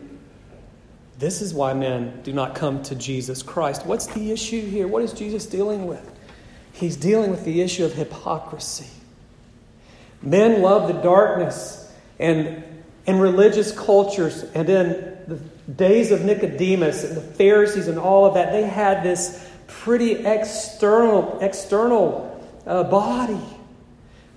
This 1.18 1.42
is 1.42 1.52
why 1.52 1.74
men 1.74 2.22
do 2.22 2.32
not 2.32 2.54
come 2.54 2.84
to 2.84 2.94
Jesus 2.94 3.42
Christ. 3.42 3.84
What's 3.84 4.06
the 4.06 4.30
issue 4.30 4.64
here? 4.64 4.86
What 4.86 5.02
is 5.02 5.12
Jesus 5.12 5.44
dealing 5.44 5.88
with? 5.88 6.08
He's 6.72 6.94
dealing 6.94 7.32
with 7.32 7.44
the 7.44 7.60
issue 7.62 7.84
of 7.84 7.94
hypocrisy. 7.94 8.86
Men 10.22 10.62
love 10.62 10.86
the 10.86 11.02
darkness 11.02 11.92
and 12.20 12.62
in 13.06 13.18
religious 13.18 13.72
cultures 13.72 14.44
and 14.54 14.70
in 14.70 15.18
the 15.26 15.40
days 15.72 16.12
of 16.12 16.24
Nicodemus 16.24 17.02
and 17.02 17.16
the 17.16 17.22
Pharisees 17.22 17.88
and 17.88 17.98
all 17.98 18.24
of 18.24 18.34
that, 18.34 18.52
they 18.52 18.62
had 18.62 19.02
this 19.02 19.50
pretty 19.66 20.24
external, 20.24 21.40
external 21.40 22.40
uh, 22.68 22.84
body 22.84 23.57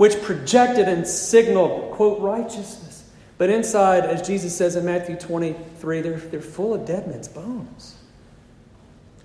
which 0.01 0.19
projected 0.23 0.87
and 0.87 1.05
signaled, 1.05 1.91
quote, 1.91 2.19
righteousness. 2.21 3.07
But 3.37 3.51
inside, 3.51 4.03
as 4.03 4.25
Jesus 4.25 4.57
says 4.57 4.75
in 4.75 4.83
Matthew 4.83 5.15
23, 5.15 6.01
they're, 6.01 6.17
they're 6.17 6.41
full 6.41 6.73
of 6.73 6.87
dead 6.87 7.05
men's 7.05 7.27
bones. 7.27 7.99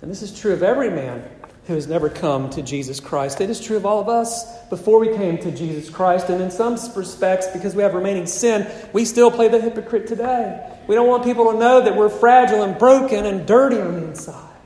And 0.03 0.11
this 0.11 0.21
is 0.21 0.39
true 0.39 0.53
of 0.53 0.63
every 0.63 0.91
man 0.91 1.27
who 1.67 1.73
has 1.73 1.87
never 1.87 2.11
come 2.11 2.51
to 2.51 2.61
Jesus 2.61 3.01
Christ. 3.01 3.41
It 3.41 3.49
is 3.49 3.59
true 3.59 3.79
of 3.79 3.87
all 3.87 4.03
of 4.03 4.11
us 4.11 4.69
before 4.69 5.01
we 5.01 5.17
came 5.17 5.39
to 5.39 5.51
Jesus 5.51 5.89
Christ. 5.89 6.29
And 6.29 6.43
in 6.43 6.51
some 6.51 6.77
respects, 6.95 7.47
because 7.47 7.75
we 7.75 7.83
have 7.83 7.95
remaining 7.95 8.27
sin, 8.27 8.71
we 8.93 9.07
still 9.07 9.31
play 9.31 9.49
the 9.49 9.59
hypocrite 9.59 10.07
today. 10.07 10.79
We 10.87 10.95
don't 10.95 11.09
want 11.09 11.25
people 11.25 11.53
to 11.53 11.59
know 11.59 11.81
that 11.81 11.97
we're 11.97 12.11
fragile 12.11 12.65
and 12.65 12.79
broken 12.79 13.25
and 13.25 13.47
dirty 13.47 13.81
on 13.81 13.95
the 13.95 14.09
inside. 14.09 14.59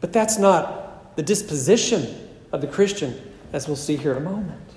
But 0.00 0.12
that's 0.12 0.38
not 0.38 1.16
the 1.16 1.24
disposition 1.24 2.30
of 2.52 2.60
the 2.60 2.68
Christian 2.68 3.20
as 3.54 3.68
we'll 3.68 3.76
see 3.76 3.96
here 3.96 4.10
in 4.10 4.18
a 4.18 4.20
moment. 4.20 4.68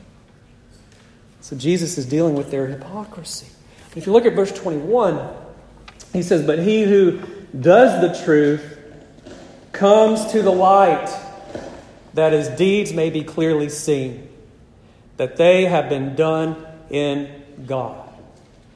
So 1.41 1.55
Jesus 1.55 1.97
is 1.97 2.05
dealing 2.05 2.35
with 2.35 2.51
their 2.51 2.67
hypocrisy. 2.67 3.47
If 3.95 4.05
you 4.05 4.13
look 4.13 4.27
at 4.27 4.35
verse 4.35 4.51
21, 4.51 5.19
he 6.13 6.21
says, 6.21 6.45
But 6.45 6.59
he 6.59 6.83
who 6.83 7.19
does 7.59 7.99
the 8.01 8.23
truth 8.23 8.77
comes 9.71 10.31
to 10.31 10.43
the 10.43 10.51
light, 10.51 11.09
that 12.13 12.33
his 12.33 12.49
deeds 12.49 12.93
may 12.93 13.09
be 13.09 13.23
clearly 13.23 13.69
seen, 13.69 14.29
that 15.17 15.37
they 15.37 15.65
have 15.65 15.89
been 15.89 16.15
done 16.15 16.63
in 16.91 17.43
God. 17.65 18.07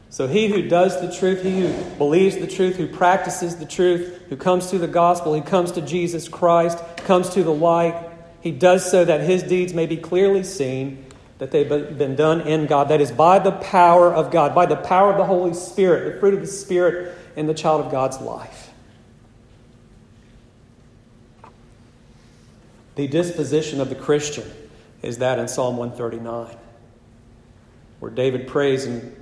So 0.09 0.27
he 0.27 0.49
who 0.49 0.67
does 0.67 0.99
the 0.99 1.15
truth, 1.15 1.43
he 1.43 1.61
who 1.61 1.83
believes 1.97 2.37
the 2.37 2.47
truth, 2.47 2.75
who 2.75 2.87
practices 2.87 3.57
the 3.57 3.67
truth, 3.67 4.19
who 4.29 4.35
comes 4.35 4.71
to 4.71 4.79
the 4.79 4.87
gospel, 4.87 5.35
who 5.35 5.43
comes 5.43 5.73
to 5.73 5.81
Jesus 5.81 6.27
Christ, 6.27 6.79
comes 6.97 7.29
to 7.29 7.43
the 7.43 7.53
light, 7.53 8.11
he 8.41 8.51
does 8.51 8.89
so 8.89 9.06
that 9.06 9.21
his 9.21 9.43
deeds 9.43 9.73
may 9.73 9.86
be 9.86 9.97
clearly 9.97 10.43
seen, 10.43 11.06
that 11.38 11.51
they've 11.51 11.69
been 11.69 12.15
done 12.15 12.41
in 12.41 12.65
God. 12.65 12.89
That 12.89 12.99
is 12.99 13.12
by 13.12 13.39
the 13.39 13.51
power 13.51 14.13
of 14.13 14.32
God, 14.32 14.54
by 14.54 14.65
the 14.65 14.75
power 14.75 15.12
of 15.12 15.17
the 15.17 15.25
Holy 15.25 15.54
Spirit, 15.54 16.13
the 16.13 16.19
fruit 16.19 16.34
of 16.34 16.41
the 16.41 16.47
Spirit 16.47 17.15
in 17.36 17.45
the 17.45 17.54
child 17.54 17.86
of 17.86 17.91
God's 17.91 18.19
life. 18.19 18.71
The 22.95 23.08
disposition 23.08 23.80
of 23.80 23.89
the 23.89 23.95
Christian 23.95 24.51
is 25.01 25.19
that 25.19 25.39
in 25.39 25.47
Psalm 25.47 25.77
139, 25.77 26.56
where 27.99 28.12
David 28.12 28.47
prays 28.47 28.86
in 28.86 29.15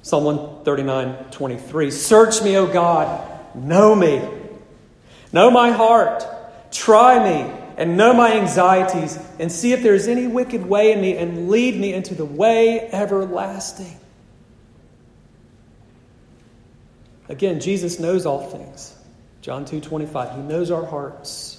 Psalm 0.00 0.24
139 0.24 1.30
23 1.30 1.90
Search 1.90 2.42
me, 2.42 2.56
O 2.56 2.66
God, 2.66 3.54
know 3.54 3.94
me, 3.94 4.26
know 5.32 5.50
my 5.50 5.70
heart, 5.70 6.24
try 6.70 7.22
me 7.22 7.61
and 7.82 7.96
know 7.96 8.14
my 8.14 8.32
anxieties 8.34 9.18
and 9.40 9.50
see 9.50 9.72
if 9.72 9.82
there 9.82 9.96
is 9.96 10.06
any 10.06 10.28
wicked 10.28 10.64
way 10.64 10.92
in 10.92 11.00
me 11.00 11.16
and 11.16 11.48
lead 11.50 11.74
me 11.74 11.92
into 11.92 12.14
the 12.14 12.24
way 12.24 12.78
everlasting. 12.92 13.98
Again, 17.28 17.58
Jesus 17.58 17.98
knows 17.98 18.24
all 18.24 18.46
things. 18.46 18.94
John 19.40 19.64
2:25. 19.64 20.36
He 20.36 20.42
knows 20.42 20.70
our 20.70 20.86
hearts. 20.86 21.58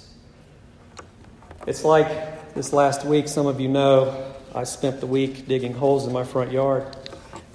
It's 1.66 1.84
like 1.84 2.54
this 2.54 2.72
last 2.72 3.04
week, 3.04 3.28
some 3.28 3.46
of 3.46 3.60
you 3.60 3.68
know, 3.68 4.16
I 4.54 4.64
spent 4.64 5.00
the 5.00 5.06
week 5.06 5.46
digging 5.46 5.74
holes 5.74 6.06
in 6.06 6.14
my 6.14 6.24
front 6.24 6.52
yard. 6.52 6.86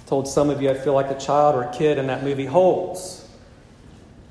Told 0.06 0.28
some 0.28 0.48
of 0.48 0.62
you 0.62 0.70
I 0.70 0.74
feel 0.74 0.94
like 0.94 1.10
a 1.10 1.18
child 1.18 1.56
or 1.56 1.62
a 1.64 1.72
kid 1.72 1.98
in 1.98 2.06
that 2.06 2.22
movie 2.22 2.46
Holes. 2.46 3.19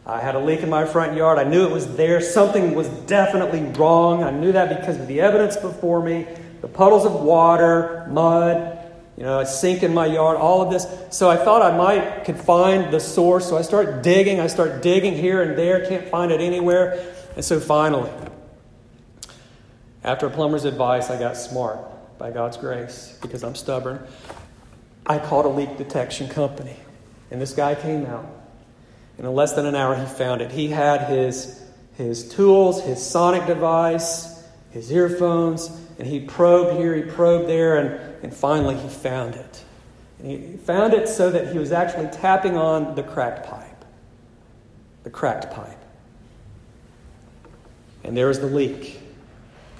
I 0.10 0.20
had 0.22 0.36
a 0.36 0.39
leak 0.39 0.62
in 0.62 0.70
my 0.70 0.86
front 0.86 1.16
yard. 1.16 1.38
I 1.38 1.43
knew 1.43 1.66
it 1.66 1.72
was 1.72 1.95
there. 1.95 2.20
Something 2.20 2.74
was 2.74 2.88
definitely 2.88 3.62
wrong. 3.80 4.24
I 4.24 4.32
knew 4.32 4.51
that 4.51 4.80
because 4.80 4.99
of 4.99 5.07
the 5.07 5.22
evidence 5.22 5.55
before 5.55 6.01
me 6.01 6.26
the 6.62 6.68
puddles 6.68 7.05
of 7.05 7.14
water, 7.14 8.05
mud, 8.10 8.78
you 9.16 9.24
know, 9.24 9.39
a 9.39 9.45
sink 9.45 9.84
in 9.84 9.93
my 9.93 10.07
yard, 10.07 10.36
all 10.36 10.62
of 10.62 10.72
this. 10.72 10.88
So 11.16 11.30
I 11.30 11.38
thought 11.38 11.62
I 11.62 11.78
might 11.78 12.26
could 12.26 12.38
find 12.38 12.91
the 12.91 12.99
source. 12.99 13.47
So 13.47 13.57
I 13.57 13.62
start 13.62 14.01
digging. 14.01 14.39
I 14.39 14.47
start 14.47 14.82
digging 14.82 15.16
here 15.16 15.41
and 15.41 15.57
there, 15.57 15.86
can't 15.88 16.07
find 16.10 16.32
it 16.32 16.41
anywhere. 16.41 17.14
And 17.36 17.45
so 17.45 17.60
finally, 17.60 18.10
after 20.03 20.26
a 20.26 20.30
plumber's 20.30 20.66
advice, 20.66 21.10
I 21.10 21.20
got 21.20 21.38
smart 21.38 21.80
by 22.18 22.32
God's 22.32 22.57
grace 22.57 23.18
because 23.22 23.43
I'm 23.43 23.55
stubborn. 23.55 24.05
I 25.05 25.20
called 25.20 25.45
a 25.45 25.49
leak 25.49 25.78
detection 25.78 26.28
company. 26.30 26.78
And 27.30 27.39
this 27.39 27.53
guy 27.53 27.76
came 27.76 28.05
out 28.07 28.26
and 29.20 29.28
in 29.28 29.34
less 29.34 29.51
than 29.51 29.65
an 29.65 29.76
hour, 29.76 29.95
he 29.95 30.05
found 30.05 30.41
it. 30.41 30.49
He 30.49 30.70
had 30.70 31.09
his, 31.09 31.61
his 31.95 32.30
tools, 32.30 32.82
his 32.82 33.05
sonic 33.05 33.45
device, 33.47 34.41
his 34.72 34.89
earphones, 34.93 35.70
and 35.99 36.07
he 36.07 36.22
probed 36.22 36.78
here, 36.78 36.95
he 36.95 37.01
probed 37.01 37.49
there, 37.49 37.78
and, 37.78 38.24
and 38.24 38.34
finally 38.34 38.78
he 38.78 38.88
found 38.88 39.36
it. 39.36 39.63
And 40.20 40.32
He 40.32 40.57
found 40.57 40.93
it 40.93 41.09
so 41.09 41.32
that 41.32 41.51
he 41.51 41.59
was 41.59 41.74
actually 41.74 42.07
tapping 42.07 42.55
on 42.55 42.95
the 42.95 43.03
cracked 43.03 43.45
pipe. 43.45 43.84
The 45.03 45.09
cracked 45.09 45.51
pipe. 45.51 45.78
And 48.05 48.15
there 48.15 48.28
was 48.28 48.39
the 48.39 48.47
leak. 48.47 49.01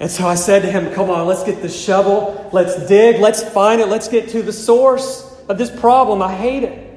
And 0.00 0.10
so 0.10 0.26
I 0.26 0.34
said 0.34 0.60
to 0.62 0.70
him, 0.70 0.92
Come 0.92 1.08
on, 1.08 1.26
let's 1.26 1.44
get 1.44 1.62
the 1.62 1.68
shovel. 1.70 2.50
Let's 2.52 2.86
dig. 2.86 3.22
Let's 3.22 3.42
find 3.42 3.80
it. 3.80 3.88
Let's 3.88 4.08
get 4.08 4.28
to 4.30 4.42
the 4.42 4.52
source 4.52 5.26
of 5.48 5.56
this 5.56 5.70
problem. 5.70 6.20
I 6.20 6.34
hate 6.34 6.62
it. 6.62 6.89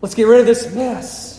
Let's 0.00 0.14
get 0.14 0.24
rid 0.24 0.40
of 0.40 0.46
this 0.46 0.74
mess. 0.74 1.36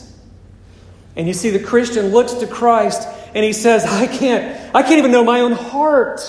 And 1.16 1.28
you 1.28 1.34
see, 1.34 1.50
the 1.50 1.60
Christian 1.60 2.08
looks 2.08 2.34
to 2.34 2.48
Christ 2.48 3.08
and 3.34 3.44
he 3.44 3.54
says, 3.54 3.86
I 3.86 4.08
can't, 4.08 4.76
I 4.76 4.84
can't 4.84 5.00
even 5.00 5.12
know 5.12 5.24
my 5.24 5.42
own 5.42 5.52
heart. 5.52 6.22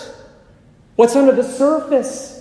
What's 0.96 1.14
under 1.14 1.32
the 1.32 1.42
surface? 1.42 2.34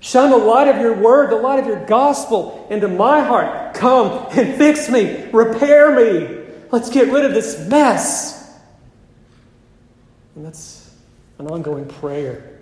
Shine 0.00 0.30
the 0.30 0.36
light 0.36 0.68
of 0.68 0.80
your 0.80 0.94
word, 0.94 1.30
the 1.30 1.36
light 1.36 1.58
of 1.58 1.66
your 1.66 1.84
gospel 1.86 2.66
into 2.70 2.88
my 2.88 3.20
heart. 3.20 3.74
Come 3.74 4.28
and 4.30 4.56
fix 4.56 4.88
me, 4.88 5.28
repair 5.32 5.94
me. 5.94 6.44
Let's 6.70 6.90
get 6.90 7.12
rid 7.12 7.24
of 7.24 7.32
this 7.32 7.66
mess. 7.68 8.56
And 10.36 10.46
that's 10.46 10.94
an 11.38 11.48
ongoing 11.48 11.86
prayer. 11.86 12.58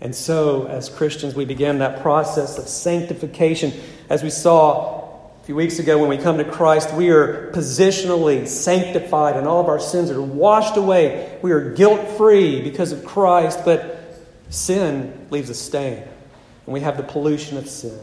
And 0.00 0.14
so, 0.14 0.66
as 0.66 0.88
Christians, 0.88 1.34
we 1.34 1.44
begin 1.44 1.80
that 1.80 2.02
process 2.02 2.58
of 2.58 2.68
sanctification. 2.68 3.72
As 4.08 4.22
we 4.22 4.30
saw 4.30 5.07
few 5.48 5.56
weeks 5.56 5.78
ago, 5.78 5.96
when 5.96 6.10
we 6.10 6.18
come 6.18 6.36
to 6.36 6.44
Christ, 6.44 6.92
we 6.92 7.08
are 7.08 7.50
positionally 7.52 8.46
sanctified, 8.46 9.34
and 9.34 9.46
all 9.46 9.62
of 9.62 9.68
our 9.68 9.80
sins 9.80 10.10
are 10.10 10.20
washed 10.20 10.76
away. 10.76 11.38
We 11.40 11.52
are 11.52 11.72
guilt 11.72 12.18
free 12.18 12.60
because 12.60 12.92
of 12.92 13.02
Christ, 13.06 13.60
but 13.64 13.98
sin 14.50 15.26
leaves 15.30 15.48
a 15.48 15.54
stain 15.54 16.02
and 16.02 16.10
we 16.66 16.80
have 16.80 16.98
the 16.98 17.02
pollution 17.02 17.56
of 17.56 17.66
sin. 17.66 17.98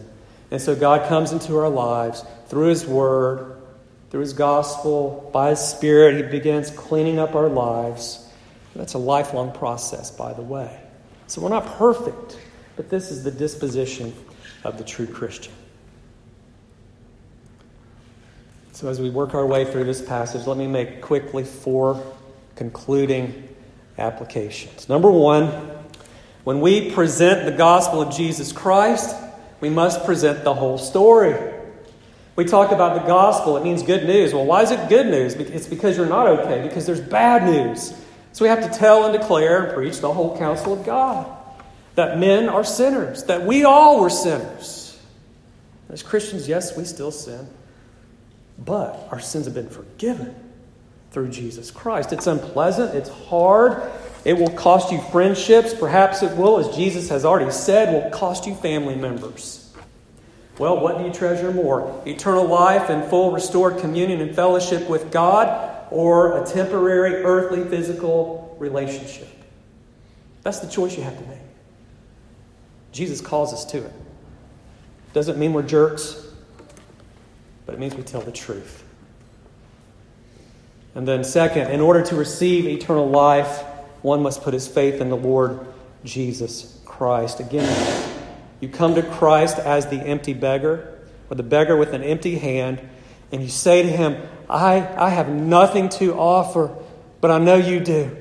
And 0.50 0.60
so 0.60 0.76
God 0.76 1.08
comes 1.08 1.34
into 1.34 1.56
our 1.56 1.70
lives 1.70 2.26
through 2.48 2.70
His 2.70 2.84
Word, 2.84 3.62
through 4.10 4.22
His 4.22 4.34
gospel, 4.34 5.30
by 5.32 5.52
His 5.52 5.60
Spirit. 5.60 6.16
He 6.16 6.24
begins 6.24 6.72
cleaning 6.72 7.20
up 7.20 7.36
our 7.36 7.48
lives. 7.48 8.28
That's 8.76 8.96
a 8.96 8.98
lifelong 8.98 9.52
process, 9.52 10.10
by 10.10 10.34
the 10.34 10.42
way. 10.42 10.80
So 11.28 11.42
we're 11.42 11.50
not 11.50 11.68
perfect, 11.78 12.40
but 12.76 12.90
this 12.90 13.12
is 13.12 13.24
the 13.24 13.30
disposition 13.30 14.16
of 14.64 14.80
the 14.80 14.84
true 14.84 15.06
Christian. 15.06 15.54
So, 18.76 18.90
as 18.90 19.00
we 19.00 19.10
work 19.10 19.34
our 19.34 19.46
way 19.46 19.64
through 19.64 19.86
this 19.86 20.02
passage, 20.02 20.46
let 20.48 20.58
me 20.58 20.68
make 20.68 21.00
quickly 21.02 21.46
four 21.46 22.04
concluding 22.58 23.48
applications. 23.98 24.90
Number 24.90 25.10
one, 25.10 25.48
when 26.44 26.60
we 26.60 26.92
present 26.92 27.46
the 27.46 27.54
gospel 27.54 28.02
of 28.02 28.14
Jesus 28.14 28.52
Christ, 28.52 29.16
we 29.62 29.70
must 29.70 30.04
present 30.04 30.44
the 30.44 30.54
whole 30.54 30.78
story. 30.78 31.38
We 32.36 32.44
talk 32.44 32.74
about 32.74 33.02
the 33.02 33.08
gospel, 33.08 33.56
it 33.56 33.64
means 33.64 33.82
good 33.82 34.06
news. 34.06 34.34
Well, 34.34 34.46
why 34.46 34.64
is 34.64 34.72
it 34.72 34.90
good 34.90 35.08
news? 35.08 35.36
It's 35.36 35.68
because 35.68 35.96
you're 35.96 36.06
not 36.06 36.28
okay, 36.28 36.62
because 36.62 36.86
there's 36.86 37.00
bad 37.00 37.46
news. 37.46 37.94
So 38.34 38.44
we 38.44 38.50
have 38.50 38.70
to 38.70 38.78
tell 38.78 39.06
and 39.06 39.18
declare 39.18 39.68
and 39.68 39.74
preach 39.74 40.02
the 40.02 40.12
whole 40.12 40.38
counsel 40.38 40.74
of 40.74 40.86
God 40.86 41.26
that 41.96 42.20
men 42.20 42.50
are 42.50 42.66
sinners, 42.66 43.24
that 43.24 43.46
we 43.46 43.64
all 43.64 44.02
were 44.02 44.10
sinners. 44.10 45.00
As 45.88 46.04
Christians, 46.04 46.50
yes, 46.50 46.76
we 46.76 46.84
still 46.84 47.12
sin, 47.12 47.48
but 48.58 49.08
our 49.12 49.20
sins 49.20 49.46
have 49.46 49.54
been 49.54 49.70
forgiven 49.70 50.36
through 51.12 51.30
Jesus 51.30 51.72
Christ. 51.72 52.14
It's 52.14 52.28
unpleasant, 52.28 52.96
it's 52.96 53.10
hard, 53.10 53.92
it 54.26 54.38
will 54.38 54.50
cost 54.50 54.92
you 54.92 55.00
friendships. 55.12 55.74
Perhaps 55.74 56.24
it 56.24 56.36
will, 56.36 56.58
as 56.58 56.76
Jesus 56.76 57.10
has 57.10 57.26
already 57.26 57.52
said, 57.52 57.94
will 57.94 58.10
cost 58.10 58.48
you 58.48 58.56
family 58.56 58.96
members. 58.96 59.72
Well, 60.58 60.80
what 60.80 60.98
do 60.98 61.04
you 61.06 61.14
treasure 61.14 61.52
more? 61.52 62.02
Eternal 62.08 62.46
life 62.46 62.90
and 62.90 63.08
full 63.10 63.32
restored 63.32 63.78
communion 63.78 64.22
and 64.22 64.36
fellowship 64.36 64.90
with 64.90 65.12
God, 65.12 65.72
or 65.92 66.42
a 66.42 66.46
temporary 66.46 67.24
earthly 67.24 67.64
physical 67.66 68.56
relationship? 68.60 69.28
That's 70.42 70.60
the 70.60 70.70
choice 70.70 70.98
you 70.98 71.04
have 71.04 71.18
to 71.18 71.26
make. 71.28 71.40
Jesus 72.92 73.22
calls 73.22 73.54
us 73.54 73.66
to 73.66 73.86
it. 73.86 73.94
Doesn't 75.14 75.38
mean 75.38 75.54
we're 75.54 75.64
jerks, 75.64 76.25
but 77.66 77.74
it 77.74 77.80
means 77.80 77.96
we 77.96 78.04
tell 78.04 78.22
the 78.22 78.32
truth. 78.32 78.84
And 80.94 81.08
then, 81.08 81.24
second, 81.24 81.72
in 81.72 81.82
order 81.82 82.02
to 82.04 82.16
receive 82.16 82.66
eternal 82.66 83.10
life, 83.10 83.64
one 84.02 84.22
must 84.22 84.44
put 84.44 84.54
his 84.54 84.68
faith 84.68 85.02
in 85.02 85.10
the 85.10 85.18
Lord 85.18 85.66
Jesus 86.04 86.80
Christ. 86.86 87.40
Again, 87.40 88.12
you 88.62 88.70
come 88.70 88.96
to 88.96 89.04
Christ 89.04 89.58
as 89.60 89.88
the 89.88 89.98
empty 89.98 90.34
beggar, 90.34 90.98
or 91.30 91.36
the 91.36 91.44
beggar 91.44 91.76
with 91.76 91.94
an 91.94 92.04
empty 92.04 92.38
hand, 92.38 92.82
and 93.32 93.42
you 93.42 93.50
say 93.50 93.82
to 93.82 93.90
him, 93.90 94.22
I, 94.50 94.88
I 94.96 95.10
have 95.10 95.28
nothing 95.28 95.90
to 95.90 96.14
offer, 96.14 96.74
but 97.20 97.32
I 97.32 97.40
know 97.40 97.56
you 97.56 97.80
do. 97.80 98.16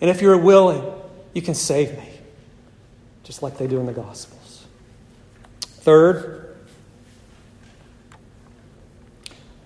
And 0.00 0.08
if 0.08 0.22
you're 0.22 0.38
willing, 0.38 0.82
you 1.34 1.42
can 1.42 1.54
save 1.54 1.98
me, 1.98 2.08
just 3.24 3.42
like 3.42 3.58
they 3.58 3.66
do 3.66 3.80
in 3.80 3.86
the 3.86 3.92
Gospels. 3.92 4.64
Third, 5.60 6.45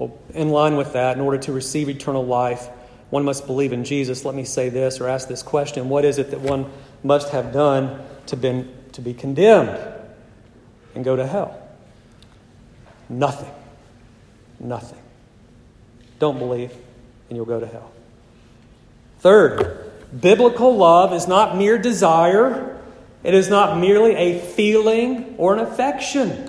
well, 0.00 0.18
in 0.32 0.48
line 0.48 0.78
with 0.78 0.94
that, 0.94 1.18
in 1.18 1.22
order 1.22 1.36
to 1.36 1.52
receive 1.52 1.90
eternal 1.90 2.24
life, 2.24 2.68
one 3.10 3.22
must 3.22 3.46
believe 3.46 3.74
in 3.74 3.84
Jesus, 3.84 4.24
let 4.24 4.34
me 4.34 4.44
say 4.44 4.70
this 4.70 4.98
or 4.98 5.06
ask 5.06 5.28
this 5.28 5.42
question 5.42 5.90
What 5.90 6.06
is 6.06 6.16
it 6.18 6.30
that 6.30 6.40
one 6.40 6.70
must 7.04 7.28
have 7.32 7.52
done 7.52 8.02
to, 8.26 8.36
been, 8.36 8.72
to 8.92 9.02
be 9.02 9.12
condemned 9.12 9.78
and 10.94 11.04
go 11.04 11.16
to 11.16 11.26
hell? 11.26 11.54
Nothing. 13.10 13.52
Nothing. 14.58 15.00
Don't 16.18 16.38
believe, 16.38 16.72
and 17.28 17.36
you'll 17.36 17.44
go 17.44 17.60
to 17.60 17.66
hell. 17.66 17.92
Third, 19.18 19.92
biblical 20.18 20.74
love 20.74 21.12
is 21.12 21.28
not 21.28 21.58
mere 21.58 21.76
desire, 21.76 22.80
it 23.22 23.34
is 23.34 23.50
not 23.50 23.78
merely 23.78 24.14
a 24.14 24.38
feeling 24.38 25.34
or 25.36 25.52
an 25.52 25.58
affection. 25.58 26.48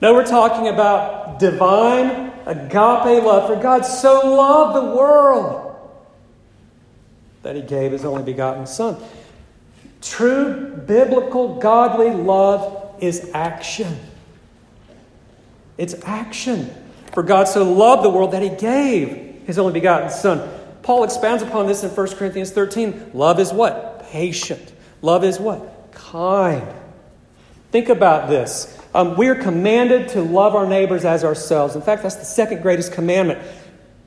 No, 0.00 0.14
we're 0.14 0.24
talking 0.24 0.68
about 0.68 1.40
divine 1.40 2.27
agape 2.48 3.22
love. 3.22 3.48
For 3.48 3.62
God 3.62 3.82
so 3.82 4.34
loved 4.34 4.76
the 4.76 4.96
world 4.96 5.76
that 7.42 7.54
he 7.54 7.62
gave 7.62 7.92
his 7.92 8.04
only 8.04 8.22
begotten 8.22 8.66
Son. 8.66 8.96
True 10.00 10.76
biblical 10.86 11.56
godly 11.56 12.10
love 12.10 12.96
is 13.00 13.30
action. 13.34 13.98
It's 15.76 15.94
action. 16.04 16.74
For 17.12 17.22
God 17.22 17.48
so 17.48 17.70
loved 17.70 18.04
the 18.04 18.10
world 18.10 18.32
that 18.32 18.42
he 18.42 18.48
gave 18.48 19.42
his 19.46 19.58
only 19.58 19.72
begotten 19.72 20.10
Son. 20.10 20.48
Paul 20.82 21.04
expounds 21.04 21.42
upon 21.42 21.66
this 21.66 21.84
in 21.84 21.90
1 21.90 22.08
Corinthians 22.16 22.50
13. 22.50 23.10
Love 23.12 23.38
is 23.40 23.52
what? 23.52 24.06
Patient. 24.10 24.72
Love 25.02 25.24
is 25.24 25.38
what? 25.38 25.92
Kind. 25.92 26.66
Think 27.70 27.88
about 27.88 28.28
this. 28.28 28.77
Um, 28.98 29.16
we 29.16 29.28
are 29.28 29.36
commanded 29.36 30.08
to 30.08 30.22
love 30.22 30.56
our 30.56 30.66
neighbors 30.66 31.04
as 31.04 31.22
ourselves. 31.22 31.76
In 31.76 31.82
fact, 31.82 32.02
that's 32.02 32.16
the 32.16 32.24
second 32.24 32.62
greatest 32.62 32.92
commandment. 32.92 33.38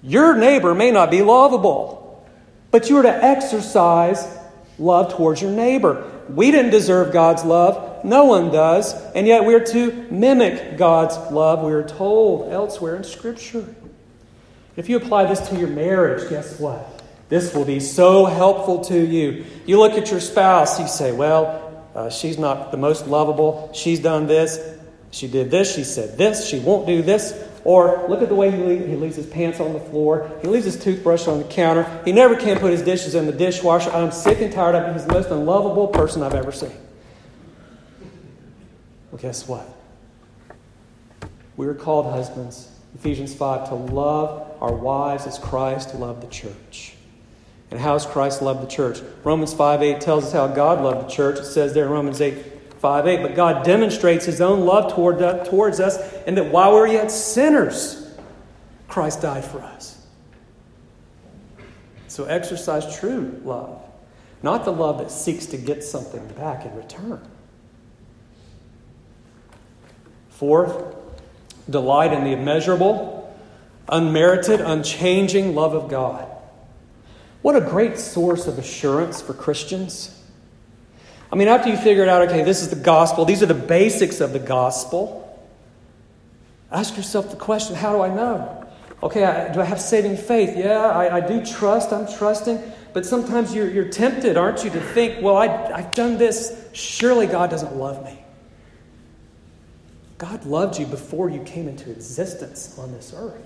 Your 0.03 0.35
neighbor 0.35 0.75
may 0.75 0.91
not 0.91 1.09
be 1.09 1.21
lovable, 1.21 2.27
but 2.71 2.89
you 2.89 2.97
are 2.97 3.03
to 3.03 3.23
exercise 3.23 4.27
love 4.77 5.13
towards 5.13 5.41
your 5.41 5.51
neighbor. 5.51 6.11
We 6.27 6.51
didn't 6.51 6.71
deserve 6.71 7.13
God's 7.13 7.45
love. 7.45 8.03
No 8.03 8.25
one 8.25 8.51
does. 8.51 8.93
And 9.15 9.25
yet 9.25 9.45
we're 9.45 9.63
to 9.63 10.07
mimic 10.11 10.75
God's 10.77 11.15
love, 11.31 11.63
we 11.63 11.71
are 11.71 11.87
told 11.87 12.51
elsewhere 12.51 12.97
in 12.97 13.05
Scripture. 13.05 13.73
If 14.75 14.89
you 14.89 14.97
apply 14.97 15.23
this 15.23 15.39
to 15.47 15.55
your 15.57 15.69
marriage, 15.69 16.29
guess 16.29 16.59
what? 16.59 17.01
This 17.29 17.55
will 17.55 17.63
be 17.63 17.79
so 17.79 18.25
helpful 18.25 18.83
to 18.85 18.99
you. 18.99 19.45
You 19.65 19.79
look 19.79 19.93
at 19.93 20.11
your 20.11 20.19
spouse, 20.19 20.81
you 20.81 20.87
say, 20.89 21.13
Well, 21.13 21.61
uh, 21.95 22.09
she's 22.09 22.37
not 22.37 22.71
the 22.71 22.77
most 22.77 23.07
lovable. 23.07 23.71
She's 23.73 24.01
done 24.01 24.27
this. 24.27 24.79
She 25.11 25.27
did 25.27 25.51
this. 25.51 25.75
She 25.75 25.83
said 25.83 26.17
this. 26.17 26.47
She 26.47 26.59
won't 26.59 26.87
do 26.87 27.01
this. 27.01 27.47
Or 27.63 28.07
look 28.09 28.21
at 28.21 28.29
the 28.29 28.35
way 28.35 28.49
he, 28.49 28.57
leaves, 28.57 28.85
he 28.87 28.95
leaves 28.95 29.15
his 29.15 29.27
pants 29.27 29.59
on 29.59 29.73
the 29.73 29.79
floor. 29.79 30.31
He 30.41 30.47
leaves 30.47 30.65
his 30.65 30.81
toothbrush 30.81 31.27
on 31.27 31.37
the 31.37 31.43
counter. 31.43 32.01
He 32.03 32.11
never 32.11 32.35
can 32.35 32.57
put 32.57 32.71
his 32.71 32.81
dishes 32.81 33.13
in 33.13 33.27
the 33.27 33.31
dishwasher. 33.31 33.91
I'm 33.91 34.11
sick 34.11 34.41
and 34.41 34.51
tired 34.51 34.75
of 34.75 34.85
him. 34.85 34.93
He's 34.93 35.05
the 35.05 35.13
most 35.13 35.29
unlovable 35.29 35.87
person 35.87 36.23
I've 36.23 36.33
ever 36.33 36.51
seen. 36.51 36.71
Well, 39.11 39.21
guess 39.21 39.47
what? 39.47 39.67
We 41.55 41.67
are 41.67 41.75
called 41.75 42.07
husbands, 42.07 42.71
Ephesians 42.95 43.35
5, 43.35 43.69
to 43.69 43.75
love 43.75 44.55
our 44.61 44.73
wives 44.73 45.27
as 45.27 45.37
Christ 45.37 45.93
loved 45.93 46.23
the 46.23 46.27
church. 46.27 46.95
And 47.69 47.79
how 47.79 47.93
has 47.93 48.05
Christ 48.05 48.41
loved 48.41 48.63
the 48.63 48.67
church? 48.67 49.01
Romans 49.23 49.53
5 49.53 49.83
8 49.83 50.01
tells 50.01 50.25
us 50.25 50.33
how 50.33 50.47
God 50.47 50.81
loved 50.81 51.07
the 51.07 51.11
church. 51.11 51.39
It 51.39 51.45
says 51.45 51.73
there 51.73 51.85
in 51.85 51.91
Romans 51.91 52.19
8 52.19 52.50
5 52.81 53.07
8, 53.07 53.21
but 53.21 53.35
God 53.35 53.63
demonstrates 53.63 54.25
his 54.25 54.41
own 54.41 54.65
love 54.65 54.93
toward, 54.93 55.21
uh, 55.21 55.45
towards 55.45 55.79
us, 55.79 55.99
and 56.25 56.35
that 56.35 56.51
while 56.51 56.73
we 56.73 56.79
were 56.79 56.87
yet 56.87 57.11
sinners, 57.11 58.11
Christ 58.87 59.21
died 59.21 59.45
for 59.45 59.59
us. 59.59 60.03
So 62.07 62.25
exercise 62.25 62.99
true 62.99 63.39
love, 63.45 63.79
not 64.41 64.65
the 64.65 64.73
love 64.73 64.97
that 64.97 65.11
seeks 65.11 65.45
to 65.47 65.57
get 65.57 65.83
something 65.83 66.27
back 66.29 66.65
in 66.65 66.75
return. 66.75 67.21
Fourth, 70.29 70.95
delight 71.69 72.11
in 72.11 72.23
the 72.23 72.31
immeasurable, 72.31 73.31
unmerited, 73.89 74.59
unchanging 74.59 75.53
love 75.53 75.75
of 75.75 75.87
God. 75.87 76.27
What 77.43 77.55
a 77.55 77.61
great 77.61 77.99
source 77.99 78.47
of 78.47 78.57
assurance 78.57 79.21
for 79.21 79.35
Christians. 79.35 80.20
I 81.31 81.35
mean, 81.35 81.47
after 81.47 81.69
you 81.69 81.77
figure 81.77 82.03
it 82.03 82.09
out, 82.09 82.27
okay, 82.29 82.43
this 82.43 82.61
is 82.61 82.69
the 82.69 82.75
gospel, 82.75 83.23
these 83.25 83.41
are 83.41 83.47
the 83.47 83.53
basics 83.53 84.19
of 84.19 84.33
the 84.33 84.39
gospel, 84.39 85.39
ask 86.71 86.97
yourself 86.97 87.29
the 87.29 87.37
question 87.37 87.75
how 87.75 87.93
do 87.93 88.01
I 88.01 88.09
know? 88.09 88.67
Okay, 89.03 89.23
I, 89.23 89.51
do 89.51 89.61
I 89.61 89.65
have 89.65 89.81
saving 89.81 90.17
faith? 90.17 90.55
Yeah, 90.55 90.79
I, 90.79 91.17
I, 91.17 91.19
do 91.21 91.43
trust, 91.43 91.91
I'm 91.91 92.07
trusting. 92.07 92.61
But 92.93 93.05
sometimes 93.05 93.55
you're, 93.55 93.69
you're 93.69 93.89
tempted, 93.89 94.37
aren't 94.37 94.63
you, 94.63 94.69
to 94.69 94.79
think, 94.79 95.23
well, 95.23 95.37
I, 95.37 95.47
I've 95.47 95.95
done 95.95 96.17
this. 96.17 96.69
Surely 96.73 97.25
God 97.25 97.49
doesn't 97.49 97.75
love 97.75 98.03
me. 98.05 98.19
God 100.19 100.45
loved 100.45 100.77
you 100.77 100.85
before 100.85 101.29
you 101.29 101.41
came 101.41 101.67
into 101.67 101.89
existence 101.89 102.77
on 102.77 102.91
this 102.91 103.13
earth. 103.15 103.43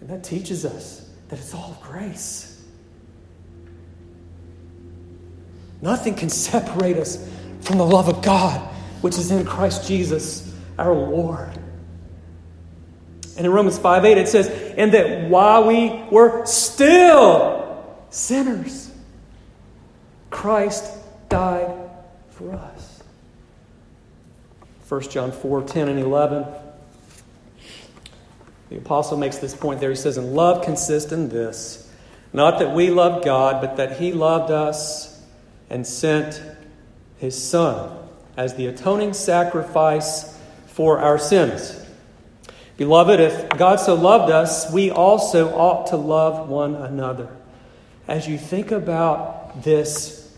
And 0.00 0.10
that 0.10 0.22
teaches 0.22 0.66
us 0.66 1.08
that 1.28 1.38
it's 1.38 1.54
all 1.54 1.78
grace. 1.82 2.57
Nothing 5.80 6.14
can 6.14 6.28
separate 6.28 6.96
us 6.96 7.28
from 7.60 7.78
the 7.78 7.86
love 7.86 8.08
of 8.08 8.22
God, 8.22 8.60
which 9.00 9.16
is 9.18 9.30
in 9.30 9.44
Christ 9.44 9.86
Jesus, 9.86 10.52
our 10.78 10.94
Lord. 10.94 11.50
And 13.36 13.46
in 13.46 13.52
Romans 13.52 13.78
5 13.78 14.04
8, 14.04 14.18
it 14.18 14.28
says, 14.28 14.48
And 14.76 14.92
that 14.94 15.28
while 15.30 15.66
we 15.66 16.02
were 16.10 16.44
still 16.46 17.96
sinners, 18.10 18.90
Christ 20.30 20.92
died 21.28 21.72
for 22.30 22.52
us. 22.52 23.02
1 24.88 25.02
John 25.02 25.30
4 25.30 25.62
10 25.62 25.88
and 25.88 26.00
11. 26.00 26.46
The 28.70 28.76
apostle 28.76 29.16
makes 29.16 29.38
this 29.38 29.54
point 29.54 29.80
there. 29.80 29.90
He 29.90 29.96
says, 29.96 30.16
And 30.16 30.34
love 30.34 30.64
consists 30.64 31.12
in 31.12 31.28
this, 31.28 31.90
not 32.32 32.58
that 32.58 32.74
we 32.74 32.90
loved 32.90 33.24
God, 33.24 33.60
but 33.60 33.76
that 33.76 33.98
he 33.98 34.12
loved 34.12 34.50
us 34.50 35.07
and 35.70 35.86
sent 35.86 36.40
his 37.18 37.40
Son 37.40 37.96
as 38.36 38.54
the 38.54 38.66
atoning 38.66 39.12
sacrifice 39.12 40.38
for 40.66 40.98
our 40.98 41.18
sins. 41.18 41.84
Beloved, 42.76 43.18
if 43.18 43.48
God 43.50 43.80
so 43.80 43.94
loved 43.94 44.30
us, 44.30 44.72
we 44.72 44.90
also 44.90 45.52
ought 45.52 45.88
to 45.88 45.96
love 45.96 46.48
one 46.48 46.76
another. 46.76 47.28
As 48.06 48.28
you 48.28 48.38
think 48.38 48.70
about 48.70 49.64
this 49.64 50.32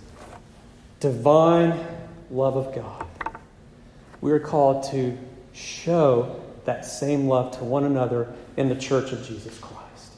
divine 0.99 1.79
love 2.31 2.57
of 2.57 2.75
God, 2.75 3.07
we 4.23 4.33
are 4.33 4.41
called 4.41 4.91
to 4.91 5.19
show 5.53 6.41
that 6.65 6.87
same 6.87 7.29
love 7.29 7.59
to 7.59 7.65
one 7.65 7.85
another 7.85 8.33
in 8.57 8.71
the 8.71 8.75
church 8.75 9.13
of 9.13 9.27
Jesus 9.27 9.59
Christ. 9.59 10.13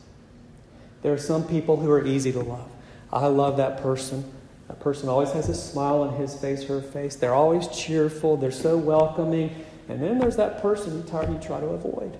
There 1.02 1.12
are 1.12 1.18
some 1.18 1.46
people 1.46 1.76
who 1.76 1.90
are 1.90 2.04
easy 2.06 2.30
to 2.32 2.40
love. 2.40 2.68
I 3.12 3.26
love 3.26 3.56
that 3.56 3.82
person. 3.82 4.32
That 4.68 4.80
person 4.80 5.08
always 5.08 5.32
has 5.32 5.48
a 5.48 5.54
smile 5.54 6.02
on 6.02 6.14
his 6.16 6.34
face, 6.34 6.64
her 6.64 6.80
face. 6.80 7.16
They're 7.16 7.34
always 7.34 7.68
cheerful. 7.68 8.36
They're 8.36 8.50
so 8.50 8.76
welcoming. 8.76 9.64
And 9.88 10.00
then 10.00 10.18
there's 10.18 10.36
that 10.36 10.62
person 10.62 10.96
you 10.96 11.02
try, 11.08 11.28
you 11.28 11.38
try 11.38 11.60
to 11.60 11.66
avoid. 11.66 12.18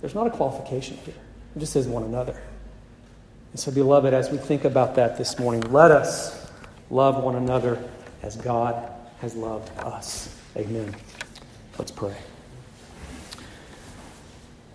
There's 0.00 0.14
not 0.14 0.26
a 0.26 0.30
qualification 0.30 0.96
here. 1.04 1.14
It 1.54 1.60
just 1.60 1.72
says 1.72 1.86
one 1.86 2.02
another. 2.02 2.40
And 3.52 3.60
so, 3.60 3.70
beloved, 3.70 4.12
as 4.12 4.30
we 4.30 4.38
think 4.38 4.64
about 4.64 4.96
that 4.96 5.16
this 5.16 5.38
morning, 5.38 5.60
let 5.72 5.90
us 5.90 6.50
love 6.90 7.22
one 7.22 7.36
another 7.36 7.82
as 8.22 8.36
God 8.36 8.90
has 9.20 9.36
loved 9.36 9.70
us. 9.78 10.34
Amen. 10.56 10.94
Let's 11.78 11.90
pray. 11.90 12.16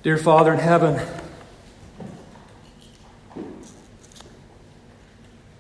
Dear 0.04 0.18
Father 0.18 0.54
in 0.54 0.60
heaven, 0.60 1.06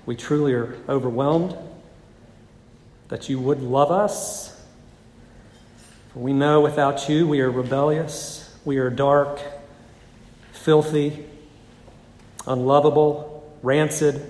we 0.07 0.15
truly 0.15 0.53
are 0.53 0.73
overwhelmed 0.87 1.55
that 3.09 3.27
you 3.29 3.39
would 3.39 3.61
love 3.61 3.91
us. 3.91 4.57
For 6.13 6.19
we 6.19 6.31
know 6.33 6.61
without 6.61 7.09
you 7.09 7.27
we 7.27 7.41
are 7.41 7.51
rebellious, 7.51 8.57
we 8.63 8.77
are 8.77 8.89
dark, 8.89 9.39
filthy, 10.53 11.25
unlovable, 12.47 13.53
rancid, 13.61 14.25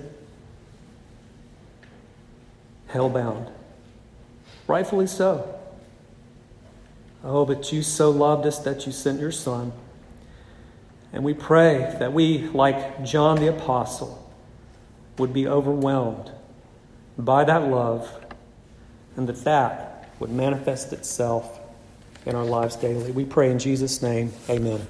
hellbound. 2.89 3.51
Rightfully 4.67 5.07
so. 5.07 5.59
Oh, 7.23 7.45
but 7.45 7.71
you 7.71 7.83
so 7.83 8.09
loved 8.09 8.47
us 8.47 8.57
that 8.59 8.87
you 8.87 8.91
sent 8.91 9.19
your 9.19 9.31
Son. 9.31 9.71
And 11.13 11.23
we 11.23 11.35
pray 11.35 11.95
that 11.99 12.13
we, 12.13 12.47
like 12.47 13.03
John 13.03 13.39
the 13.39 13.47
Apostle, 13.47 14.26
would 15.17 15.33
be 15.33 15.47
overwhelmed 15.47 16.31
by 17.17 17.43
that 17.43 17.67
love 17.69 18.09
and 19.15 19.27
that 19.27 19.43
that 19.43 20.09
would 20.19 20.29
manifest 20.29 20.93
itself 20.93 21.59
in 22.25 22.35
our 22.35 22.45
lives 22.45 22.75
daily. 22.75 23.11
We 23.11 23.25
pray 23.25 23.51
in 23.51 23.59
Jesus' 23.59 24.01
name. 24.01 24.31
Amen. 24.49 24.87